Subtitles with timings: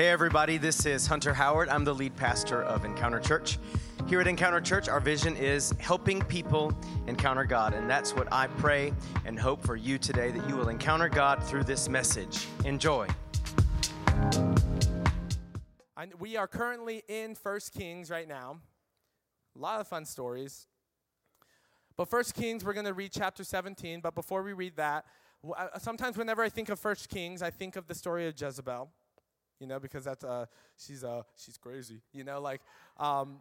[0.00, 1.68] Hey, everybody, this is Hunter Howard.
[1.68, 3.58] I'm the lead pastor of Encounter Church.
[4.08, 6.72] Here at Encounter Church, our vision is helping people
[7.06, 7.74] encounter God.
[7.74, 8.94] And that's what I pray
[9.26, 12.46] and hope for you today that you will encounter God through this message.
[12.64, 13.08] Enjoy.
[15.94, 18.56] I, we are currently in First Kings right now.
[19.54, 20.66] A lot of fun stories.
[21.98, 24.00] But First Kings, we're going to read chapter 17.
[24.00, 25.04] But before we read that,
[25.54, 28.90] uh, sometimes whenever I think of First Kings, I think of the story of Jezebel
[29.60, 30.46] you know, because that's uh,
[30.76, 32.60] she's uh, she's crazy, you know, like.
[32.98, 33.40] Um,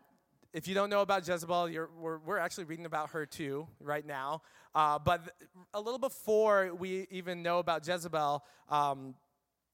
[0.51, 1.69] if you don't know about Jezebel,
[1.99, 4.41] we're, we're actually reading about her too right now.
[4.73, 5.35] Uh, but
[5.75, 9.13] a little before we even know about Jezebel, um,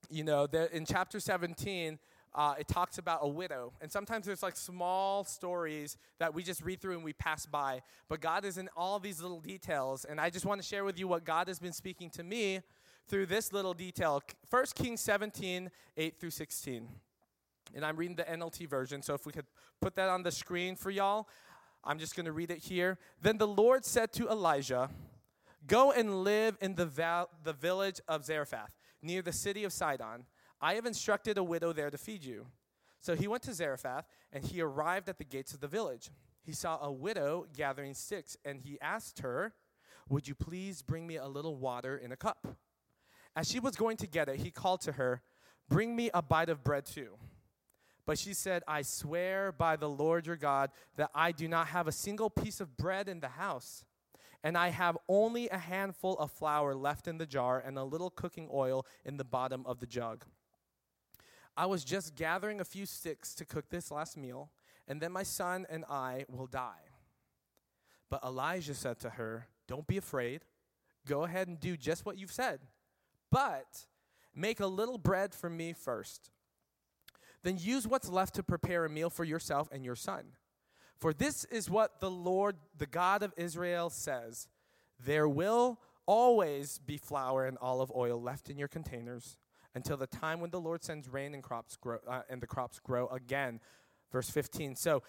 [0.09, 1.98] you know, in chapter 17,
[2.34, 3.71] uh, it talks about a widow.
[3.82, 7.82] And sometimes there's like small stories that we just read through and we pass by.
[8.09, 10.04] But God is in all these little details.
[10.04, 12.59] And I just want to share with you what God has been speaking to me
[13.08, 14.22] through this little detail.
[14.50, 16.88] 1 Kings 17, 8 through 16.
[17.74, 19.46] And I'm reading the NLT version, so if we could
[19.82, 21.27] put that on the screen for y'all,
[21.84, 22.98] I'm just going to read it here.
[23.21, 24.90] Then the Lord said to Elijah,
[25.68, 30.26] Go and live in the, val- the village of Zarephath, near the city of Sidon.
[30.62, 32.48] I have instructed a widow there to feed you.
[33.02, 36.10] So he went to Zarephath, and he arrived at the gates of the village.
[36.43, 39.54] He saw a widow gathering sticks, and he asked her,
[40.10, 42.58] Would you please bring me a little water in a cup?
[43.36, 45.22] As she was going to get it, he called to her,
[45.68, 47.18] Bring me a bite of bread too.
[48.05, 51.88] But she said, I swear by the Lord your God that I do not have
[51.88, 53.84] a single piece of bread in the house,
[54.44, 58.12] and I have only a handful of flour left in the jar and a little
[58.12, 60.24] cooking oil in the bottom of the jug.
[61.58, 64.52] I was just gathering a few sticks to cook this last meal,
[64.88, 66.92] and then my son and I will die.
[68.12, 70.46] But Elijah said to her, Don't be afraid.
[71.08, 72.59] Go ahead and do just what you've said
[73.36, 73.88] but
[74.34, 76.31] make a little bread for me first.
[77.44, 80.28] Then use what's left to prepare a meal for yourself and your son.
[80.97, 84.48] For this is what the Lord, the God of Israel, says
[85.04, 89.36] There will always be flour and olive oil left in your containers
[89.74, 92.80] until the time when the Lord sends rain and crops grow uh, and the crops
[92.80, 93.59] grow again.
[94.14, 94.78] Verse 15.
[94.78, 95.04] So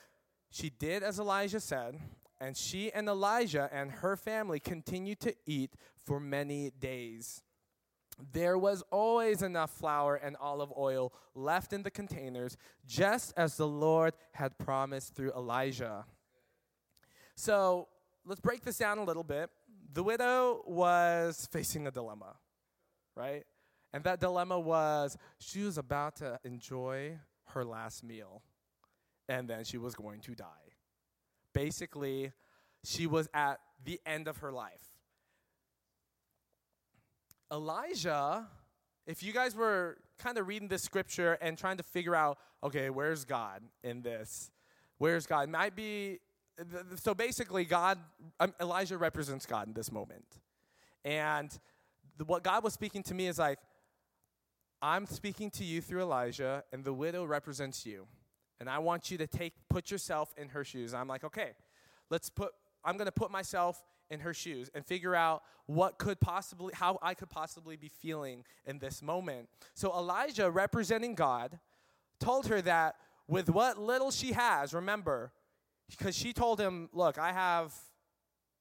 [0.50, 2.00] she did as Elijah said,
[2.40, 5.74] and she and Elijah and her family continued to eat
[6.04, 7.44] for many days.
[8.32, 12.56] There was always enough flour and olive oil left in the containers,
[12.86, 16.06] just as the Lord had promised through Elijah.
[17.34, 17.88] So
[18.24, 19.50] let's break this down a little bit.
[19.92, 22.36] The widow was facing a dilemma,
[23.14, 23.44] right?
[23.92, 27.18] And that dilemma was she was about to enjoy
[27.48, 28.42] her last meal,
[29.28, 30.46] and then she was going to die.
[31.52, 32.32] Basically,
[32.84, 34.95] she was at the end of her life.
[37.52, 38.46] Elijah,
[39.06, 42.90] if you guys were kind of reading this scripture and trying to figure out, okay,
[42.90, 44.50] where's God in this?
[44.98, 45.48] Where's God?
[45.48, 46.20] Might be
[46.96, 47.98] so basically, God,
[48.40, 50.24] um, Elijah represents God in this moment,
[51.04, 51.50] and
[52.16, 53.58] the, what God was speaking to me is like,
[54.80, 58.06] I'm speaking to you through Elijah, and the widow represents you,
[58.58, 60.94] and I want you to take put yourself in her shoes.
[60.94, 61.50] I'm like, okay,
[62.10, 62.52] let's put.
[62.84, 66.98] I'm going to put myself in her shoes and figure out what could possibly how
[67.02, 69.48] I could possibly be feeling in this moment.
[69.74, 71.58] So Elijah representing God
[72.20, 72.96] told her that
[73.26, 75.32] with what little she has, remember,
[75.90, 77.74] because she told him, "Look, I have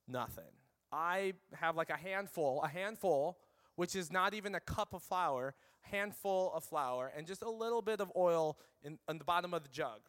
[0.08, 0.52] nothing.
[0.92, 3.38] I have like a handful, a handful
[3.76, 7.82] which is not even a cup of flour, handful of flour and just a little
[7.82, 10.02] bit of oil in, the bottom of the jug.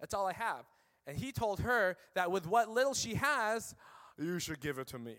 [0.00, 0.66] That's all I have."
[1.06, 3.76] And he told her that with what little she has,
[4.18, 5.16] you should give it to me.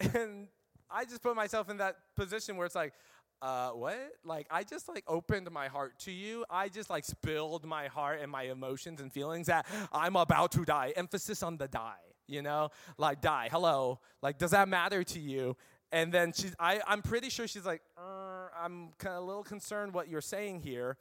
[0.14, 0.48] And
[0.90, 2.92] I just put myself in that position where it's like,
[3.40, 3.98] uh, what?
[4.24, 6.44] Like, I just like opened my heart to you.
[6.48, 10.64] I just like spilled my heart and my emotions and feelings that I'm about to
[10.64, 10.92] die.
[10.96, 12.70] Emphasis on the die, you know?
[12.96, 13.48] Like, die.
[13.50, 14.00] Hello.
[14.22, 15.56] Like, does that matter to you?
[15.92, 19.44] And then she's, I, I'm pretty sure she's like, uh, I'm kind of a little
[19.44, 20.96] concerned what you're saying here.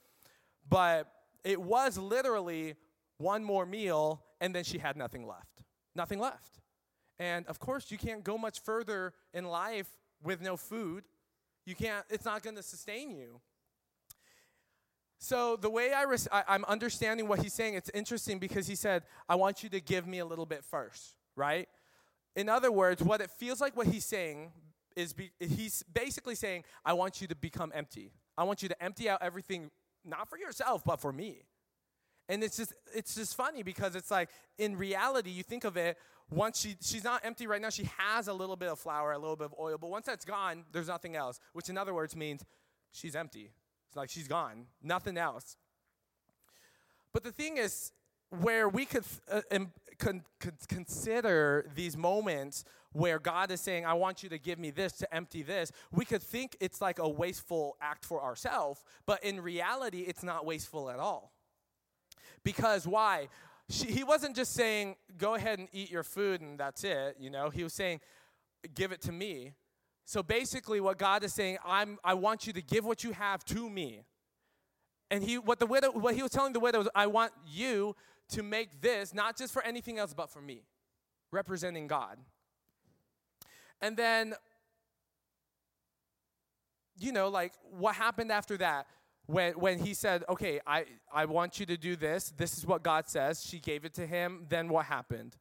[0.69, 1.11] But
[1.43, 2.75] it was literally
[3.17, 5.63] one more meal, and then she had nothing left.
[5.95, 6.59] Nothing left.
[7.19, 9.87] And of course, you can't go much further in life
[10.23, 11.03] with no food.
[11.65, 13.39] You can't, it's not going to sustain you.
[15.19, 18.75] So, the way I, res- I, I'm understanding what he's saying, it's interesting because he
[18.75, 21.69] said, I want you to give me a little bit first, right?
[22.35, 24.51] In other words, what it feels like what he's saying
[24.97, 28.11] is be, he's basically saying, I want you to become empty.
[28.37, 29.71] I want you to empty out everything,
[30.03, 31.43] not for yourself, but for me.
[32.29, 35.97] And it's just it's just funny because it's like in reality, you think of it,
[36.35, 39.17] once she she's not empty right now, she has a little bit of flour, a
[39.17, 42.15] little bit of oil, but once that's gone, there's nothing else, which in other words
[42.15, 42.43] means
[42.91, 43.51] she's empty.
[43.87, 45.57] It's like she's gone, nothing else.
[47.13, 47.91] But the thing is,
[48.41, 53.93] where we could uh, um, con- con- consider these moments where God is saying, I
[53.93, 57.07] want you to give me this to empty this, we could think it's like a
[57.09, 61.33] wasteful act for ourselves, but in reality, it's not wasteful at all.
[62.43, 63.29] Because why?
[63.73, 67.31] She, he wasn't just saying, go ahead and eat your food and that's it, you
[67.31, 67.49] know.
[67.49, 68.01] He was saying,
[68.75, 69.53] give it to me.
[70.05, 73.43] So basically, what God is saying, I'm, I want you to give what you have
[73.45, 74.03] to me.
[75.09, 77.95] And he, what the widow, what he was telling the widow was, I want you
[78.29, 80.65] to make this not just for anything else, but for me,
[81.31, 82.19] representing God.
[83.81, 84.35] And then,
[86.95, 88.85] you know, like what happened after that?
[89.25, 92.83] When, when he said, okay, I, I want you to do this, this is what
[92.83, 95.37] God says, she gave it to him, then what happened?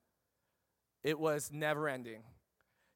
[1.03, 2.23] It was never ending.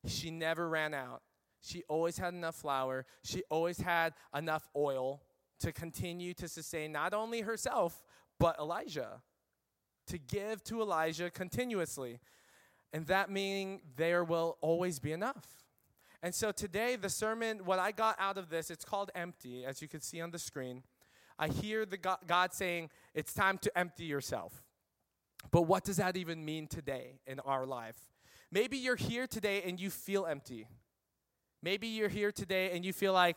[0.06, 1.22] She never ran out.
[1.60, 3.04] She always had enough flour.
[3.24, 5.22] She always had enough oil
[5.58, 8.04] to continue to sustain not only herself,
[8.38, 9.22] but Elijah,
[10.06, 12.20] to give to Elijah continuously.
[12.92, 15.65] And that meaning there will always be enough.
[16.26, 19.80] And so today, the sermon, what I got out of this, it's called Empty, as
[19.80, 20.82] you can see on the screen.
[21.38, 24.64] I hear the God, saying, it's time to empty yourself.
[25.52, 27.94] But what does that even mean today in our life?
[28.50, 30.66] Maybe you're here today and you feel empty.
[31.62, 33.36] Maybe you're here today and you feel like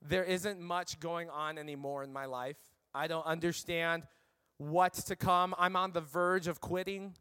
[0.00, 2.56] there isn't much going on anymore in my life.
[2.94, 4.04] I don't understand
[4.56, 5.54] what's to come.
[5.58, 7.16] I'm on the verge of quitting.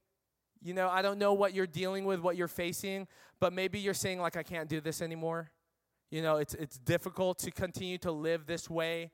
[0.61, 3.07] You know, I don't know what you're dealing with, what you're facing,
[3.39, 5.51] but maybe you're saying like I can't do this anymore.
[6.11, 9.11] You know, it's it's difficult to continue to live this way.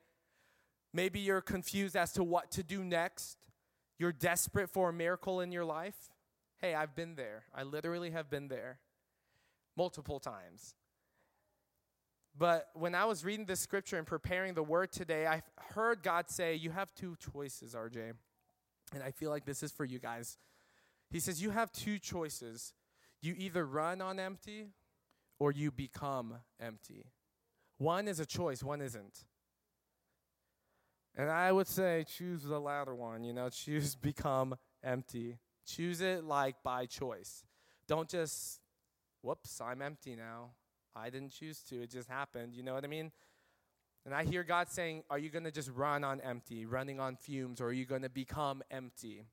[0.92, 3.36] Maybe you're confused as to what to do next.
[3.98, 6.10] You're desperate for a miracle in your life.
[6.58, 7.44] Hey, I've been there.
[7.54, 8.78] I literally have been there
[9.76, 10.74] multiple times.
[12.38, 15.42] But when I was reading this scripture and preparing the word today, I
[15.74, 18.12] heard God say, You have two choices, RJ.
[18.94, 20.38] And I feel like this is for you guys.
[21.10, 22.72] He says, You have two choices.
[23.22, 24.66] You either run on empty
[25.38, 27.06] or you become empty.
[27.78, 29.24] One is a choice, one isn't.
[31.16, 35.38] And I would say, choose the latter one, you know, choose become empty.
[35.66, 37.44] Choose it like by choice.
[37.88, 38.60] Don't just,
[39.22, 40.50] whoops, I'm empty now.
[40.94, 42.54] I didn't choose to, it just happened.
[42.54, 43.12] You know what I mean?
[44.04, 47.16] And I hear God saying, Are you going to just run on empty, running on
[47.16, 49.24] fumes, or are you going to become empty?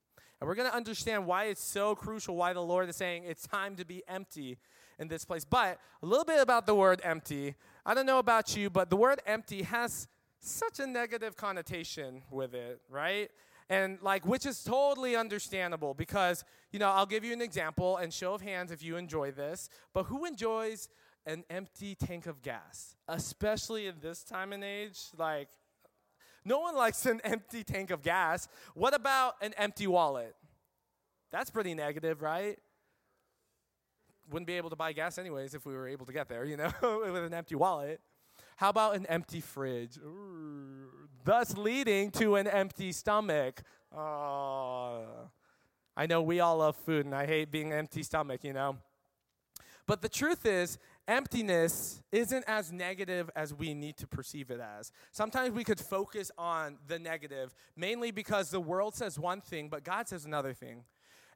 [0.44, 3.48] And we're going to understand why it's so crucial, why the Lord is saying it's
[3.48, 4.58] time to be empty
[5.00, 5.46] in this place.
[5.46, 7.56] But a little bit about the word empty.
[7.86, 10.10] I don't know about you, but the word empty has
[10.42, 13.32] such a negative connotation with it, right?
[13.70, 16.44] And like, which is totally understandable because,
[16.74, 19.70] you know, I'll give you an example and show of hands if you enjoy this.
[19.94, 20.90] But who enjoys
[21.26, 25.00] an empty tank of gas, especially in this time and age.
[25.18, 25.48] Like,
[26.46, 28.48] no one likes an empty tank of gas.
[28.74, 30.36] What about an empty wallet?
[31.32, 32.60] That's pretty negative, right?
[34.30, 36.58] Wouldn't be able to buy gas anyways if we were able to get there, you
[36.58, 36.72] know,
[37.12, 38.02] with an empty wallet.
[38.56, 39.98] How about an empty fridge?
[39.98, 40.90] Ooh,
[41.24, 43.62] thus leading to an empty stomach.
[43.96, 45.06] Oh,
[45.96, 48.78] I know we all love food, and I hate being empty stomach, you know.
[49.86, 50.78] But the truth is,
[51.08, 54.92] emptiness isn't as negative as we need to perceive it as.
[55.12, 59.84] Sometimes we could focus on the negative, mainly because the world says one thing, but
[59.84, 60.84] God says another thing.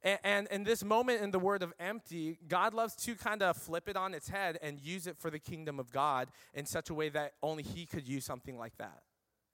[0.04, 3.58] And, and in this moment in the word of empty, God loves to kind of
[3.58, 6.90] flip it on its head and use it for the kingdom of God in such
[6.90, 9.02] a way that only He could use something like that.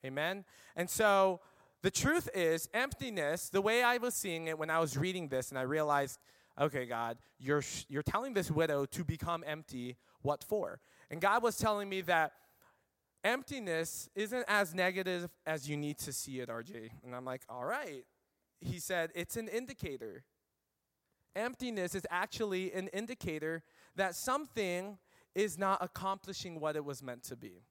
[0.06, 0.44] Amen?
[0.76, 1.40] And so
[1.82, 5.50] the truth is, emptiness, the way I was seeing it when I was reading this,
[5.50, 6.20] and I realized
[6.60, 9.98] okay, God, you're, you're telling this widow to become empty.
[10.22, 10.80] What for?
[11.10, 12.34] And God was telling me that
[13.24, 16.92] emptiness isn't as negative as you need to see it, RJ.
[17.04, 18.06] And I'm like, all right.
[18.60, 20.24] He said, it's an indicator.
[21.36, 23.64] Emptiness is actually an indicator
[23.96, 24.98] that something
[25.36, 27.64] is not accomplishing what it was meant to be.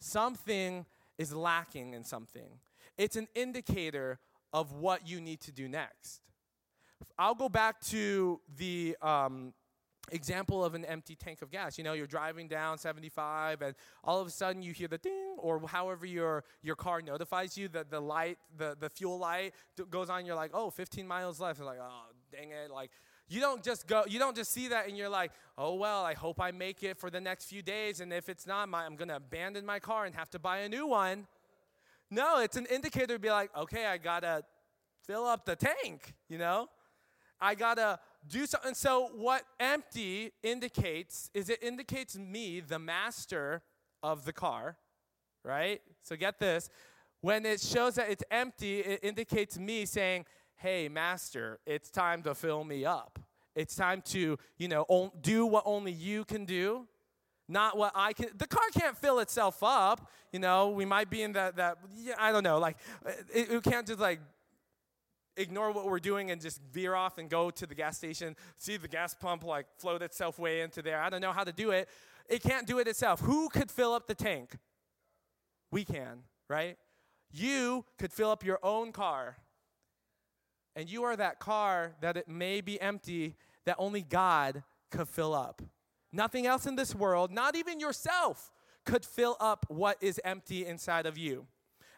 [0.00, 0.84] Something
[1.18, 2.58] is lacking in something.
[2.98, 4.18] It's an indicator
[4.52, 6.20] of what you need to do next.
[7.18, 9.52] I'll go back to the um,
[10.10, 11.78] example of an empty tank of gas.
[11.78, 15.36] You know, you're driving down 75 and all of a sudden you hear the ding
[15.38, 19.54] or however your, your car notifies you that the light, the, the fuel light
[19.90, 20.26] goes on.
[20.26, 21.58] You're like, oh, 15 miles left.
[21.58, 22.70] You're like, oh, dang it.
[22.70, 22.90] Like,
[23.28, 26.14] you don't just go, you don't just see that and you're like, oh, well, I
[26.14, 28.00] hope I make it for the next few days.
[28.00, 30.58] And if it's not, my, I'm going to abandon my car and have to buy
[30.58, 31.26] a new one.
[32.10, 34.42] No, it's an indicator to be like, okay, I got to
[35.06, 36.68] fill up the tank, you know?
[37.44, 38.72] I gotta do something.
[38.72, 43.62] So, what empty indicates is it indicates me, the master
[44.02, 44.78] of the car,
[45.44, 45.82] right?
[46.02, 46.70] So get this.
[47.20, 50.24] When it shows that it's empty, it indicates me saying,
[50.56, 53.18] hey, master, it's time to fill me up.
[53.54, 56.86] It's time to, you know, do what only you can do,
[57.46, 58.28] not what I can.
[58.36, 60.10] The car can't fill itself up.
[60.32, 61.76] You know, we might be in that, that
[62.18, 62.78] I don't know, like,
[63.34, 64.20] it, it can't just like
[65.36, 68.76] ignore what we're doing and just veer off and go to the gas station, see
[68.76, 71.00] the gas pump like float itself way into there.
[71.00, 71.88] I don't know how to do it.
[72.28, 73.20] It can't do it itself.
[73.20, 74.56] Who could fill up the tank?
[75.70, 76.76] We can, right?
[77.32, 79.36] You could fill up your own car.
[80.76, 85.34] And you are that car that it may be empty that only God could fill
[85.34, 85.62] up.
[86.12, 88.52] Nothing else in this world, not even yourself,
[88.84, 91.46] could fill up what is empty inside of you.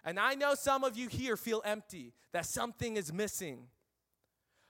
[0.06, 3.66] And I know some of you here feel empty, that something is missing.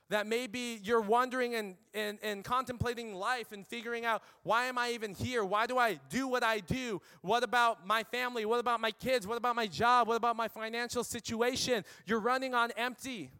[0.09, 4.91] That maybe you're wondering and, and, and contemplating life and figuring out why am I
[4.91, 5.43] even here?
[5.45, 7.01] Why do I do what I do?
[7.21, 8.45] What about my family?
[8.45, 9.27] What about my kids?
[9.27, 10.07] What about my job?
[10.07, 11.83] What about my financial situation?
[12.05, 13.31] You're running on empty.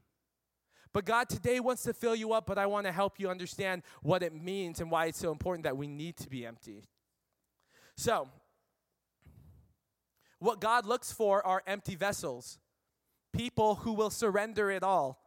[0.94, 3.82] But God today wants to fill you up, but I want to help you understand
[4.04, 6.84] what it means and why it's so important that we need to be empty.
[7.96, 8.28] So,
[10.40, 12.60] what God looks for are empty vessels,
[13.34, 15.20] people who will surrender it all,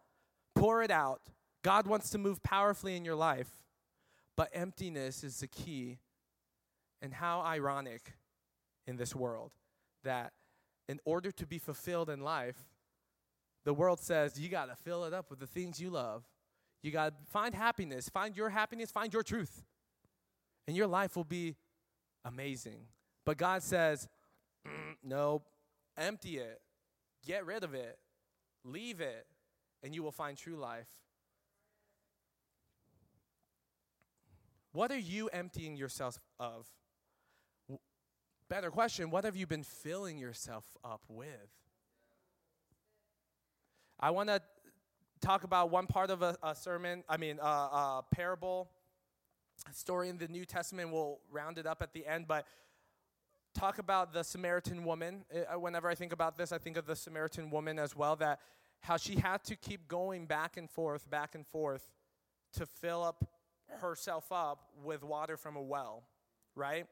[0.54, 1.20] pour it out.
[1.62, 3.50] God wants to move powerfully in your life,
[4.36, 5.98] but emptiness is the key.
[7.02, 8.12] And how ironic
[8.86, 9.52] in this world
[10.04, 10.32] that
[10.86, 12.56] in order to be fulfilled in life,
[13.64, 16.24] the world says you got to fill it up with the things you love.
[16.82, 19.64] You got to find happiness, find your happiness, find your truth.
[20.66, 21.56] And your life will be
[22.24, 22.86] amazing.
[23.24, 24.08] But God says,
[24.66, 25.42] mm, no,
[25.96, 26.60] empty it,
[27.26, 27.98] get rid of it,
[28.64, 29.26] leave it,
[29.82, 30.88] and you will find true life.
[34.72, 36.66] What are you emptying yourself of?
[38.48, 41.28] Better question, what have you been filling yourself up with?
[43.98, 44.40] I want to
[45.20, 48.70] talk about one part of a, a sermon, I mean, a, a parable,
[49.72, 50.90] story in the New Testament.
[50.90, 52.46] We'll round it up at the end, but
[53.54, 55.24] talk about the Samaritan woman.
[55.32, 58.40] Uh, whenever I think about this, I think of the Samaritan woman as well, that
[58.80, 61.92] how she had to keep going back and forth, back and forth
[62.54, 63.24] to fill up
[63.80, 66.04] herself up with water from a well,
[66.54, 66.86] right?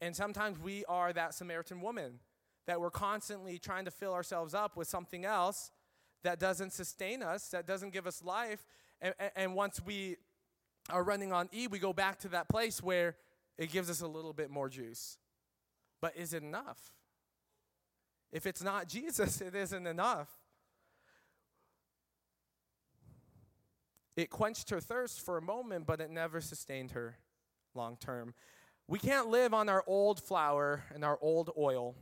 [0.00, 2.18] And sometimes we are that Samaritan woman
[2.66, 5.70] that we're constantly trying to fill ourselves up with something else
[6.24, 8.66] that doesn't sustain us, that doesn't give us life.
[9.00, 10.16] And, and once we
[10.90, 13.16] are running on E, we go back to that place where
[13.56, 15.18] it gives us a little bit more juice.
[16.00, 16.78] But is it enough?
[18.32, 20.28] If it's not Jesus, it isn't enough.
[24.16, 27.18] It quenched her thirst for a moment, but it never sustained her
[27.74, 28.34] long term.
[28.88, 31.96] We can't live on our old flour and our old oil.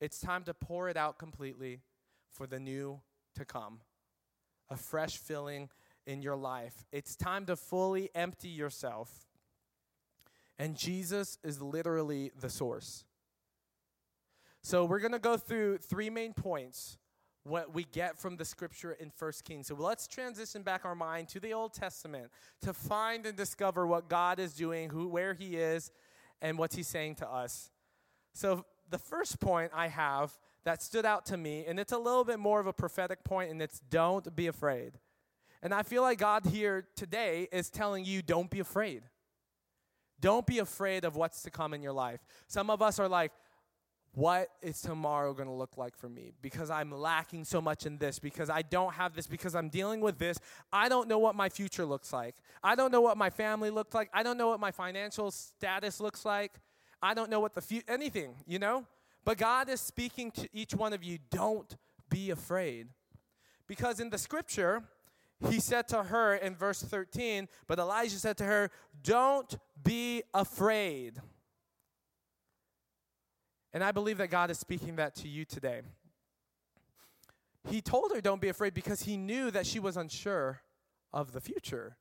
[0.00, 1.80] It's time to pour it out completely
[2.30, 3.00] for the new
[3.34, 3.80] to come.
[4.70, 5.70] A fresh filling
[6.06, 6.84] in your life.
[6.92, 9.26] It's time to fully empty yourself.
[10.58, 13.04] And Jesus is literally the source.
[14.62, 16.98] So we're going to go through three main points
[17.44, 19.68] what we get from the scripture in First Kings.
[19.68, 22.30] So let's transition back our mind to the Old Testament
[22.62, 25.90] to find and discover what God is doing, who where he is,
[26.42, 27.70] and what he's saying to us.
[28.34, 32.24] So the first point I have that stood out to me, and it's a little
[32.24, 34.92] bit more of a prophetic point, and it's don't be afraid.
[35.62, 39.02] And I feel like God here today is telling you don't be afraid.
[40.20, 42.20] Don't be afraid of what's to come in your life.
[42.48, 43.32] Some of us are like,
[44.14, 47.98] what is tomorrow going to look like for me because I'm lacking so much in
[47.98, 50.38] this, because I don't have this, because I'm dealing with this.
[50.72, 52.34] I don't know what my future looks like.
[52.62, 54.10] I don't know what my family looks like.
[54.12, 56.52] I don't know what my financial status looks like.
[57.00, 58.86] I don't know what the future, anything, you know?
[59.24, 61.76] But God is speaking to each one of you don't
[62.08, 62.88] be afraid.
[63.66, 64.82] Because in the scripture,
[65.48, 68.70] he said to her in verse 13, but Elijah said to her,
[69.02, 71.20] Don't be afraid.
[73.72, 75.82] And I believe that God is speaking that to you today.
[77.68, 80.62] He told her, Don't be afraid, because he knew that she was unsure
[81.12, 81.96] of the future.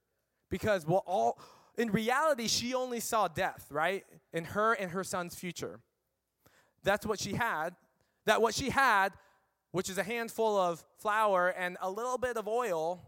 [0.50, 1.40] Because, well, all
[1.78, 4.04] in reality, she only saw death, right?
[4.34, 5.80] In her and her son's future.
[6.84, 7.76] That's what she had.
[8.26, 9.14] That what she had,
[9.72, 13.02] which is a handful of flour and a little bit of oil,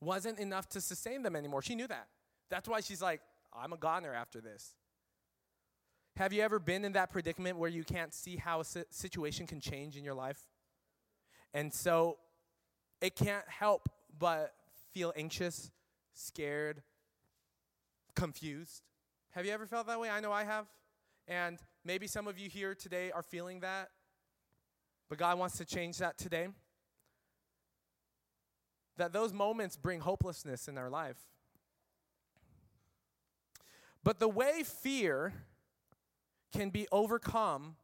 [0.00, 1.62] wasn't enough to sustain them anymore.
[1.62, 2.08] She knew that.
[2.48, 3.20] That's why she's like,
[3.52, 4.74] I'm a goner after this.
[6.16, 9.60] Have you ever been in that predicament where you can't see how a situation can
[9.60, 10.40] change in your life?
[11.54, 12.18] And so
[13.00, 13.88] it can't help
[14.18, 14.54] but
[14.92, 15.70] feel anxious,
[16.12, 16.82] scared,
[18.14, 18.82] confused.
[19.30, 20.10] Have you ever felt that way?
[20.10, 20.66] I know I have.
[21.26, 23.90] And maybe some of you here today are feeling that,
[25.08, 26.48] but God wants to change that today.
[28.96, 31.18] That those moments bring hopelessness in our life.
[34.02, 35.32] But the way fear
[36.52, 37.76] can be overcome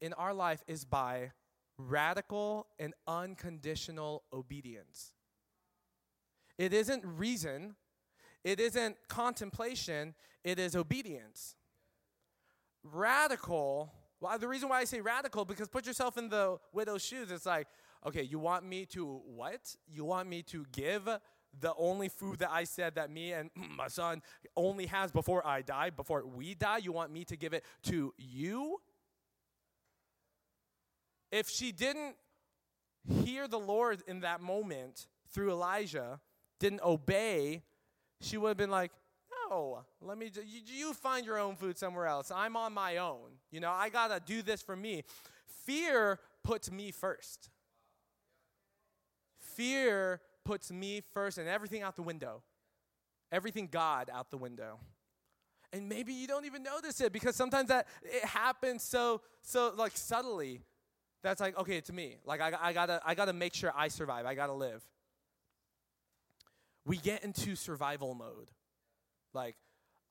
[0.00, 1.32] in our life is by
[1.76, 5.12] radical and unconditional obedience.
[6.56, 7.76] It isn't reason,
[8.44, 11.56] it isn't contemplation, it is obedience.
[12.82, 17.30] Radical, well, the reason why I say radical, because put yourself in the widow's shoes.
[17.30, 17.68] It's like,
[18.06, 19.76] okay, you want me to what?
[19.86, 21.08] You want me to give
[21.60, 24.22] the only food that I said that me and my son
[24.56, 26.78] only has before I die, before we die?
[26.78, 28.80] You want me to give it to you?
[31.30, 32.16] If she didn't
[33.24, 36.20] hear the Lord in that moment through Elijah,
[36.58, 37.62] didn't obey,
[38.20, 38.92] she would have been like,
[39.50, 42.30] no, let me, you, you find your own food somewhere else.
[42.34, 43.38] I'm on my own.
[43.50, 45.04] You know, I got to do this for me.
[45.64, 47.50] Fear puts me first.
[49.38, 52.42] Fear puts me first and everything out the window.
[53.30, 54.80] Everything God out the window.
[55.74, 59.94] And maybe you don't even notice it because sometimes that it happens so so like
[59.94, 60.62] subtly.
[61.22, 62.16] That's like okay to me.
[62.24, 64.24] Like I, I gotta I gotta make sure I survive.
[64.24, 64.82] I gotta live.
[66.86, 68.50] We get into survival mode.
[69.34, 69.56] Like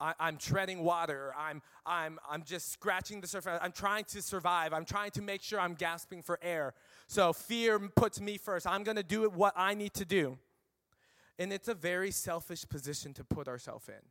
[0.00, 1.34] I, am treading water.
[1.36, 3.58] I'm, I'm, I'm just scratching the surface.
[3.60, 4.72] I'm trying to survive.
[4.72, 6.74] I'm trying to make sure I'm gasping for air.
[7.08, 8.66] So fear puts me first.
[8.66, 10.38] I'm going to do what I need to do.
[11.38, 14.02] And it's a very selfish position to put ourselves in.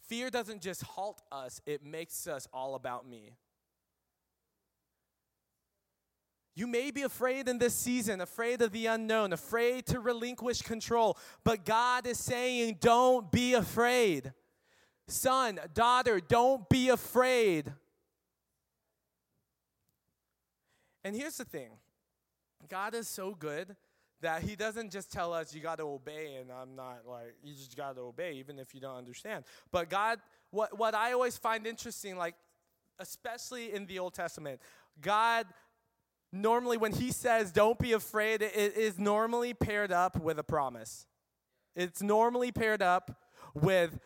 [0.00, 3.32] Fear doesn't just halt us, it makes us all about me.
[6.56, 11.16] You may be afraid in this season, afraid of the unknown, afraid to relinquish control,
[11.44, 14.32] but God is saying, don't be afraid.
[15.06, 17.72] Son, daughter, don't be afraid.
[21.04, 21.70] And here's the thing
[22.70, 23.76] God is so good
[24.20, 27.54] that He doesn't just tell us you got to obey, and I'm not like, you
[27.54, 29.44] just got to obey, even if you don't understand.
[29.72, 32.34] But God, what, what I always find interesting, like,
[32.98, 34.60] especially in the Old Testament,
[35.00, 35.46] God
[36.32, 41.06] normally, when He says, don't be afraid, it is normally paired up with a promise.
[41.74, 43.18] It's normally paired up
[43.54, 43.98] with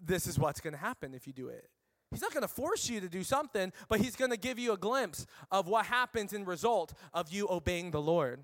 [0.00, 1.68] this is what's going to happen if you do it.
[2.12, 4.72] He's not going to force you to do something, but he's going to give you
[4.72, 8.40] a glimpse of what happens in result of you obeying the Lord.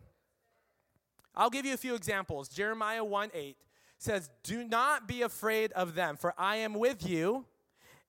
[1.35, 2.48] I'll give you a few examples.
[2.48, 3.57] Jeremiah 1 8
[3.98, 7.44] says, Do not be afraid of them, for I am with you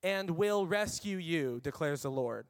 [0.01, 2.47] and will rescue you, declares the Lord.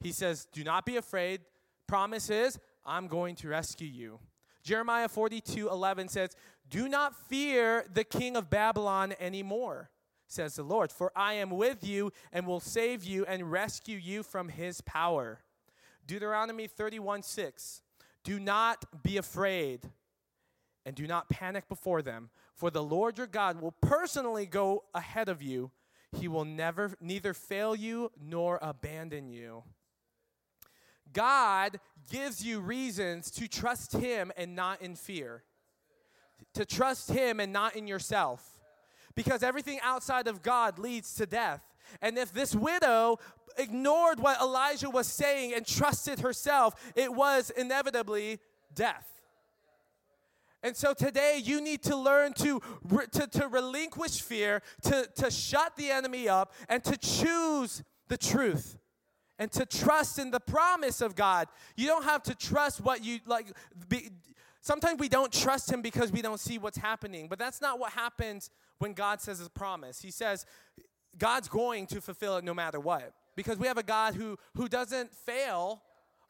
[0.00, 1.40] He says, Do not be afraid.
[1.86, 4.18] Promise is, I'm going to rescue you.
[4.62, 6.36] Jeremiah 42 11 says,
[6.68, 9.88] Do not fear the king of Babylon anymore
[10.32, 10.90] says the Lord.
[10.90, 15.40] For I am with you and will save you and rescue you from his power.
[16.06, 17.82] Deuteronomy 31 6.
[18.24, 19.90] Do not be afraid
[20.84, 25.28] and do not panic before them, for the Lord your God will personally go ahead
[25.28, 25.70] of you.
[26.12, 29.62] He will never neither fail you nor abandon you.
[31.12, 31.78] God
[32.10, 35.44] gives you reasons to trust him and not in fear.
[36.54, 38.51] To trust him and not in yourself
[39.14, 41.62] because everything outside of God leads to death.
[42.00, 43.18] And if this widow
[43.58, 48.38] ignored what Elijah was saying and trusted herself, it was inevitably
[48.74, 49.08] death.
[50.62, 52.60] And so today you need to learn to,
[53.12, 58.78] to, to relinquish fear, to, to shut the enemy up, and to choose the truth
[59.38, 61.48] and to trust in the promise of God.
[61.76, 63.46] You don't have to trust what you like.
[63.88, 64.10] Be,
[64.60, 67.90] sometimes we don't trust Him because we don't see what's happening, but that's not what
[67.92, 68.50] happens
[68.82, 70.02] when God says a promise.
[70.02, 70.44] He says
[71.16, 73.12] God's going to fulfill it no matter what.
[73.36, 75.82] Because we have a God who, who doesn't fail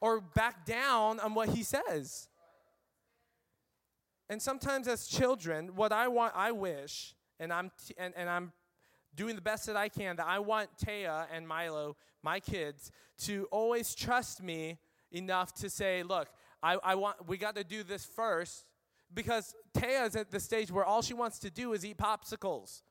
[0.03, 2.29] or back down on what he says.
[4.29, 8.53] And sometimes as children, what I want, I wish, and I'm, t- and, and I'm
[9.15, 13.49] doing the best that I can, that I want Taya and Milo, my kids, to
[13.51, 14.79] always trust me
[15.11, 16.29] enough to say, look,
[16.63, 18.67] I, I want, we got to do this first
[19.15, 22.83] because Taya's at the stage where all she wants to do is eat popsicles.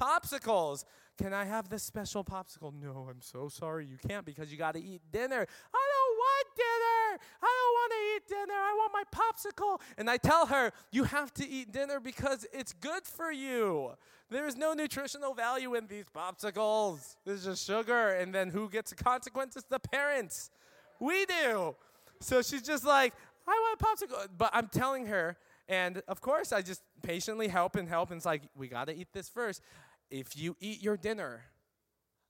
[0.00, 0.84] Popsicles.
[1.18, 2.72] Can I have this special popsicle?
[2.74, 3.86] No, I'm so sorry.
[3.86, 5.46] You can't because you got to eat dinner.
[5.74, 7.24] I don't want dinner.
[7.42, 8.58] I don't want to eat dinner.
[8.58, 9.80] I want my popsicle.
[9.98, 13.92] And I tell her, you have to eat dinner because it's good for you.
[14.30, 17.16] There's no nutritional value in these popsicles.
[17.26, 18.08] There's just sugar.
[18.08, 19.64] And then who gets the consequences?
[19.68, 20.50] The parents.
[20.98, 21.76] We do.
[22.20, 23.12] So she's just like,
[23.46, 24.28] I want a popsicle.
[24.38, 25.36] But I'm telling her,
[25.72, 28.10] and of course, I just patiently help and help.
[28.10, 29.62] And it's like, we got to eat this first.
[30.10, 31.44] If you eat your dinner,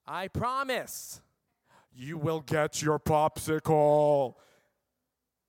[0.07, 1.21] I promise
[1.93, 4.37] you will get your popsicle.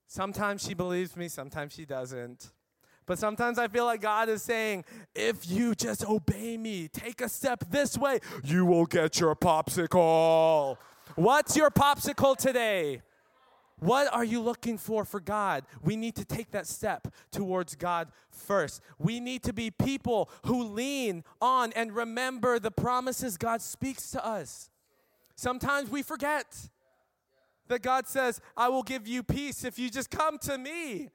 [0.08, 2.50] Sometimes she believes me, sometimes she doesn't.
[3.06, 7.28] But sometimes I feel like God is saying, if you just obey me, take a
[7.28, 10.78] step this way, you will get your popsicle.
[11.14, 13.02] What's your popsicle today?
[13.80, 15.64] What are you looking for for God?
[15.82, 18.80] We need to take that step towards God first.
[18.98, 24.24] We need to be people who lean on and remember the promises God speaks to
[24.24, 24.70] us.
[25.34, 26.68] Sometimes we forget
[27.68, 31.10] that God says, I will give you peace if you just come to me.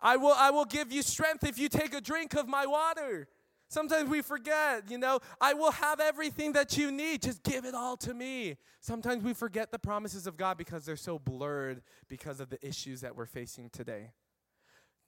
[0.00, 3.26] I will, I will give you strength if you take a drink of my water.
[3.74, 7.22] Sometimes we forget, you know, I will have everything that you need.
[7.22, 8.56] Just give it all to me.
[8.80, 13.00] Sometimes we forget the promises of God because they're so blurred because of the issues
[13.00, 14.12] that we're facing today.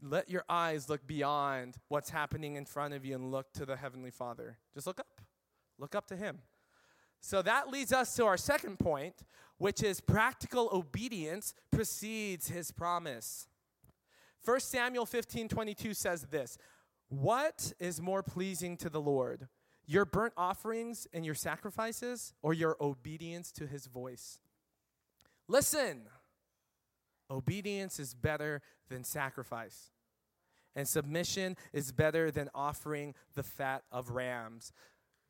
[0.02, 3.76] Let your eyes look beyond what's happening in front of you and look to the
[3.76, 4.58] Heavenly Father.
[4.74, 5.20] Just look up.
[5.78, 6.38] Look up to Him.
[7.20, 9.14] So that leads us to our second point,
[9.58, 13.46] which is practical obedience precedes His promise.
[14.44, 16.58] 1 Samuel 15 22 says this
[17.08, 19.48] What is more pleasing to the Lord,
[19.86, 24.40] your burnt offerings and your sacrifices, or your obedience to his voice?
[25.48, 26.02] Listen,
[27.30, 29.90] obedience is better than sacrifice,
[30.74, 34.72] and submission is better than offering the fat of rams.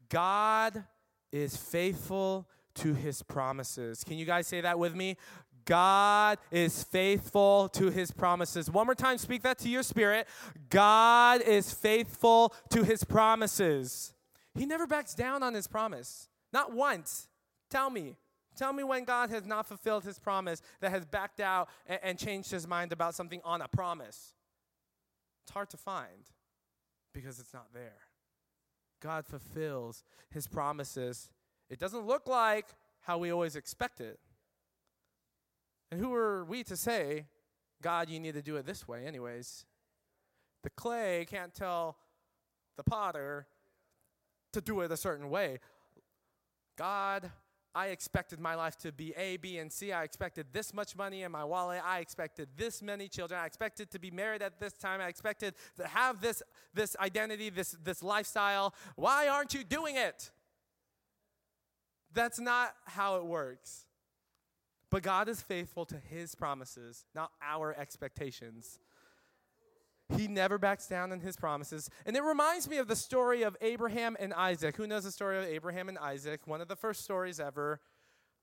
[0.08, 0.84] God
[1.32, 4.04] is faithful to his promises.
[4.04, 5.16] Can you guys say that with me?
[5.66, 8.70] God is faithful to his promises.
[8.70, 10.26] One more time, speak that to your spirit.
[10.70, 14.14] God is faithful to his promises.
[14.54, 16.28] He never backs down on his promise.
[16.52, 17.28] Not once.
[17.68, 18.16] Tell me.
[18.56, 22.18] Tell me when God has not fulfilled his promise, that has backed out and, and
[22.18, 24.32] changed his mind about something on a promise.
[25.44, 26.30] It's hard to find
[27.12, 27.98] because it's not there.
[29.00, 31.28] God fulfills his promises.
[31.68, 32.66] It doesn't look like
[33.00, 34.18] how we always expect it.
[35.90, 37.26] And who are we to say,
[37.82, 39.64] God, you need to do it this way, anyways?
[40.62, 41.96] The clay can't tell
[42.76, 43.46] the potter
[44.52, 45.60] to do it a certain way.
[46.76, 47.30] God,
[47.74, 49.92] I expected my life to be A, B, and C.
[49.92, 51.82] I expected this much money in my wallet.
[51.84, 53.38] I expected this many children.
[53.38, 55.00] I expected to be married at this time.
[55.00, 56.42] I expected to have this,
[56.74, 58.74] this identity, this, this lifestyle.
[58.96, 60.30] Why aren't you doing it?
[62.12, 63.85] That's not how it works.
[64.90, 68.78] But God is faithful to his promises, not our expectations.
[70.16, 71.90] He never backs down on his promises.
[72.04, 74.76] And it reminds me of the story of Abraham and Isaac.
[74.76, 76.46] Who knows the story of Abraham and Isaac?
[76.46, 77.80] One of the first stories ever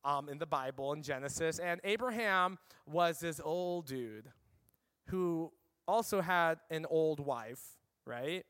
[0.03, 1.59] um, in the Bible in Genesis.
[1.59, 4.29] And Abraham was this old dude
[5.07, 5.51] who
[5.87, 7.61] also had an old wife,
[8.05, 8.45] right?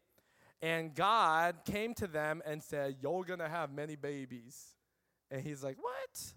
[0.62, 4.76] And God came to them and said, You're going to have many babies.
[5.30, 6.34] And he's like, What?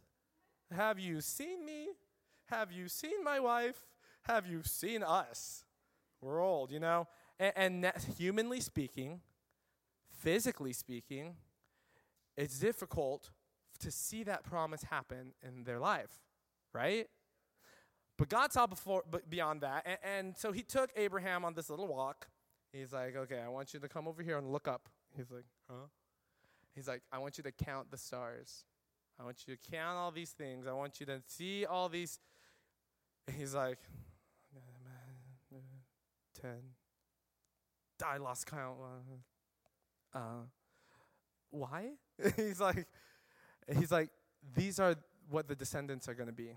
[0.75, 1.89] Have you seen me?
[2.47, 3.87] Have you seen my wife?
[4.23, 5.65] Have you seen us?
[6.21, 7.07] We're old, you know?
[7.39, 7.53] And,
[7.85, 9.21] and humanly speaking,
[10.11, 11.37] physically speaking,
[12.37, 13.31] it's difficult
[13.81, 16.23] to see that promise happen in their life,
[16.73, 17.09] right?
[18.19, 21.87] But God saw before, beyond that, and, and, so He took Abraham on this little
[21.87, 22.29] walk.
[22.73, 25.45] He's like, "Okay, I want you to come over here and look up." He's like,
[25.69, 25.87] "Huh?"
[26.75, 28.65] He's like, "I want you to count the stars."
[29.19, 30.67] I want you to count all these things.
[30.67, 32.19] I want you to see all these.
[33.27, 33.79] And he's like,
[36.41, 36.51] 10.
[38.05, 38.77] I lost count.
[40.15, 40.21] Uh,
[41.51, 41.93] why?
[42.37, 42.87] he's like,
[43.79, 44.11] he's like,
[44.55, 44.95] these are
[45.31, 46.57] what the descendants are going to be.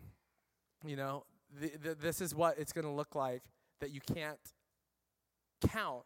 [0.86, 1.26] You know,
[1.60, 3.42] the, the, this is what it's going to look like
[3.80, 4.40] that you can't
[5.68, 6.06] count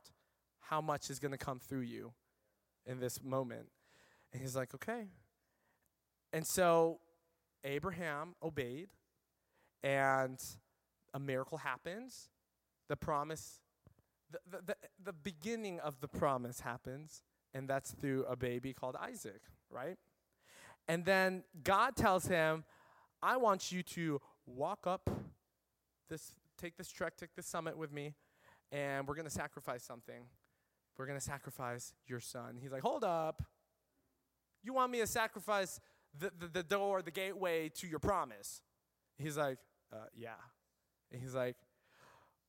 [0.59, 2.13] how much is going to come through you
[2.85, 3.67] in this moment.
[4.31, 5.07] And he's like, okay,
[6.33, 6.99] and so
[7.63, 8.89] Abraham obeyed,
[9.83, 10.39] and
[11.13, 12.29] a miracle happens.
[12.89, 13.61] The promise,
[14.31, 18.97] the, the, the, the, beginning of the promise happens, and that's through a baby called
[19.01, 19.97] Isaac, right?
[20.87, 22.65] And then God tells him,
[23.21, 25.09] I want you to walk up
[26.09, 28.15] this, take this trek, take this summit with me,
[28.71, 30.25] and we're going to sacrifice something.
[30.97, 32.57] We're going to sacrifice your son.
[32.61, 33.43] He's like, Hold up.
[34.63, 35.79] You want me to sacrifice
[36.17, 38.61] the, the, the door, the gateway to your promise?
[39.17, 39.57] He's like,
[39.91, 40.31] uh, Yeah.
[41.11, 41.55] And he's like,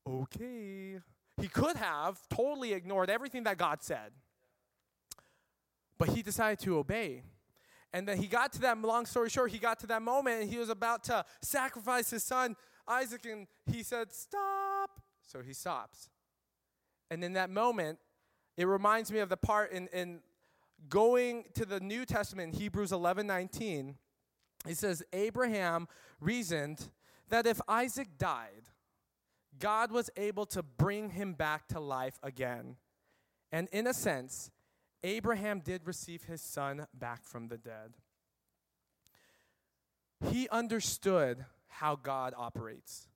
[0.07, 0.99] Okay.
[1.41, 4.13] He could have totally ignored everything that God said,
[5.99, 7.25] but he decided to obey.
[7.93, 10.51] And then he got to that, long story short, he got to that moment and
[10.51, 15.01] he was about to sacrifice his son, Isaac, and he said, Stop.
[15.27, 16.11] So he stops.
[17.11, 17.99] And in that moment,
[18.57, 20.21] it reminds me of the part in, in
[20.89, 23.97] going to the New Testament, Hebrews 11 19,
[24.67, 25.89] He says, Abraham
[26.21, 26.89] reasoned
[27.29, 28.71] that if Isaac died,
[29.59, 32.77] God was able to bring him back to life again.
[33.53, 34.51] And in a sense,
[35.03, 37.95] Abraham did receive his son back from the dead.
[40.31, 43.09] He understood how God operates.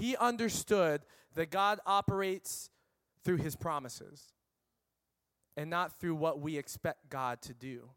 [0.00, 1.02] He understood
[1.34, 2.70] that God operates
[3.22, 4.32] through his promises
[5.56, 7.90] and not through what we expect God to do.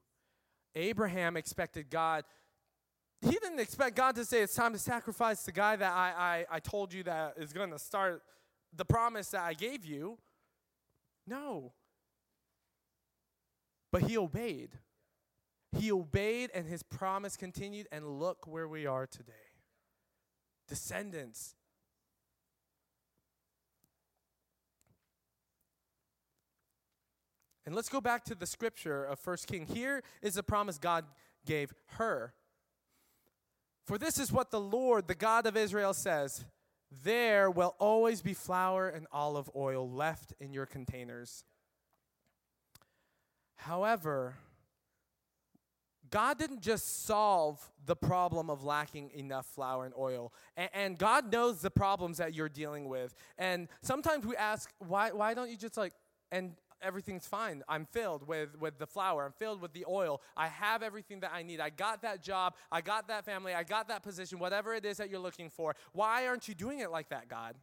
[0.75, 2.23] Abraham expected God,
[3.21, 6.55] he didn't expect God to say, It's time to sacrifice the guy that I, I,
[6.55, 8.23] I told you that is going to start
[8.73, 10.17] the promise that I gave you.
[11.27, 11.73] No.
[13.91, 14.69] But he obeyed.
[15.77, 19.33] He obeyed, and his promise continued, and look where we are today.
[20.67, 21.55] Descendants.
[27.69, 29.67] And let's go back to the scripture of First King.
[29.67, 31.05] Here is the promise God
[31.45, 32.33] gave her.
[33.85, 36.45] For this is what the Lord, the God of Israel, says
[37.03, 41.43] There will always be flour and olive oil left in your containers.
[43.57, 44.37] However,
[46.09, 50.33] God didn't just solve the problem of lacking enough flour and oil.
[50.57, 53.13] And, and, God knows the problems that you're dealing with.
[53.37, 55.93] And sometimes we ask, why, why don't you just like,
[56.31, 57.63] and everything's fine.
[57.67, 59.25] I'm filled with, with the flour.
[59.25, 60.21] I'm filled with the oil.
[60.35, 61.59] I have everything that I need.
[61.59, 62.55] I got that job.
[62.71, 63.53] I got that family.
[63.53, 65.75] I got that position, whatever it is that you're looking for.
[65.93, 67.55] Why aren't you doing it like that, God?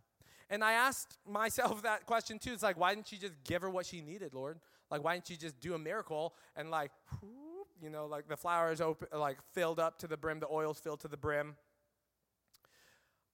[0.49, 2.53] And I asked myself that question too.
[2.53, 4.59] It's like, why didn't you just give her what she needed, Lord?
[4.91, 8.37] Like, why didn't you just do a miracle and like, whoop, you know, like the
[8.37, 11.57] flour is open, like filled up to the brim, the oil's filled to the brim.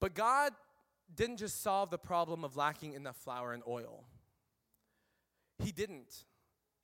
[0.00, 0.52] But God
[1.14, 4.04] didn't just solve the problem of lacking enough flour and oil.
[5.62, 6.24] He didn't.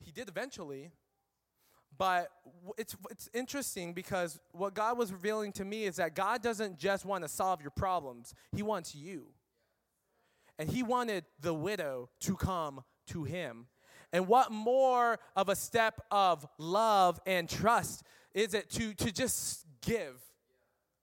[0.01, 0.91] He did eventually.
[1.97, 2.31] But
[2.77, 7.05] it's, it's interesting because what God was revealing to me is that God doesn't just
[7.05, 9.29] want to solve your problems, He wants you.
[10.59, 13.67] And He wanted the widow to come to Him
[14.13, 18.03] and what more of a step of love and trust
[18.35, 20.21] is it to, to just give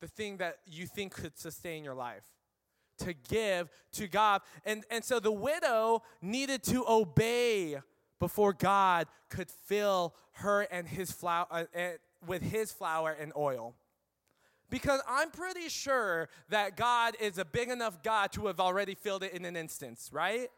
[0.02, 2.24] the thing that you think could sustain your life?
[3.00, 4.42] To give to God.
[4.66, 7.78] And, and so the widow needed to obey
[8.20, 11.90] before God could fill her and his flour uh, uh,
[12.26, 13.76] with his flour and oil.
[14.70, 19.24] Because I'm pretty sure that God is a big enough God to have already filled
[19.24, 20.50] it in an instance, right?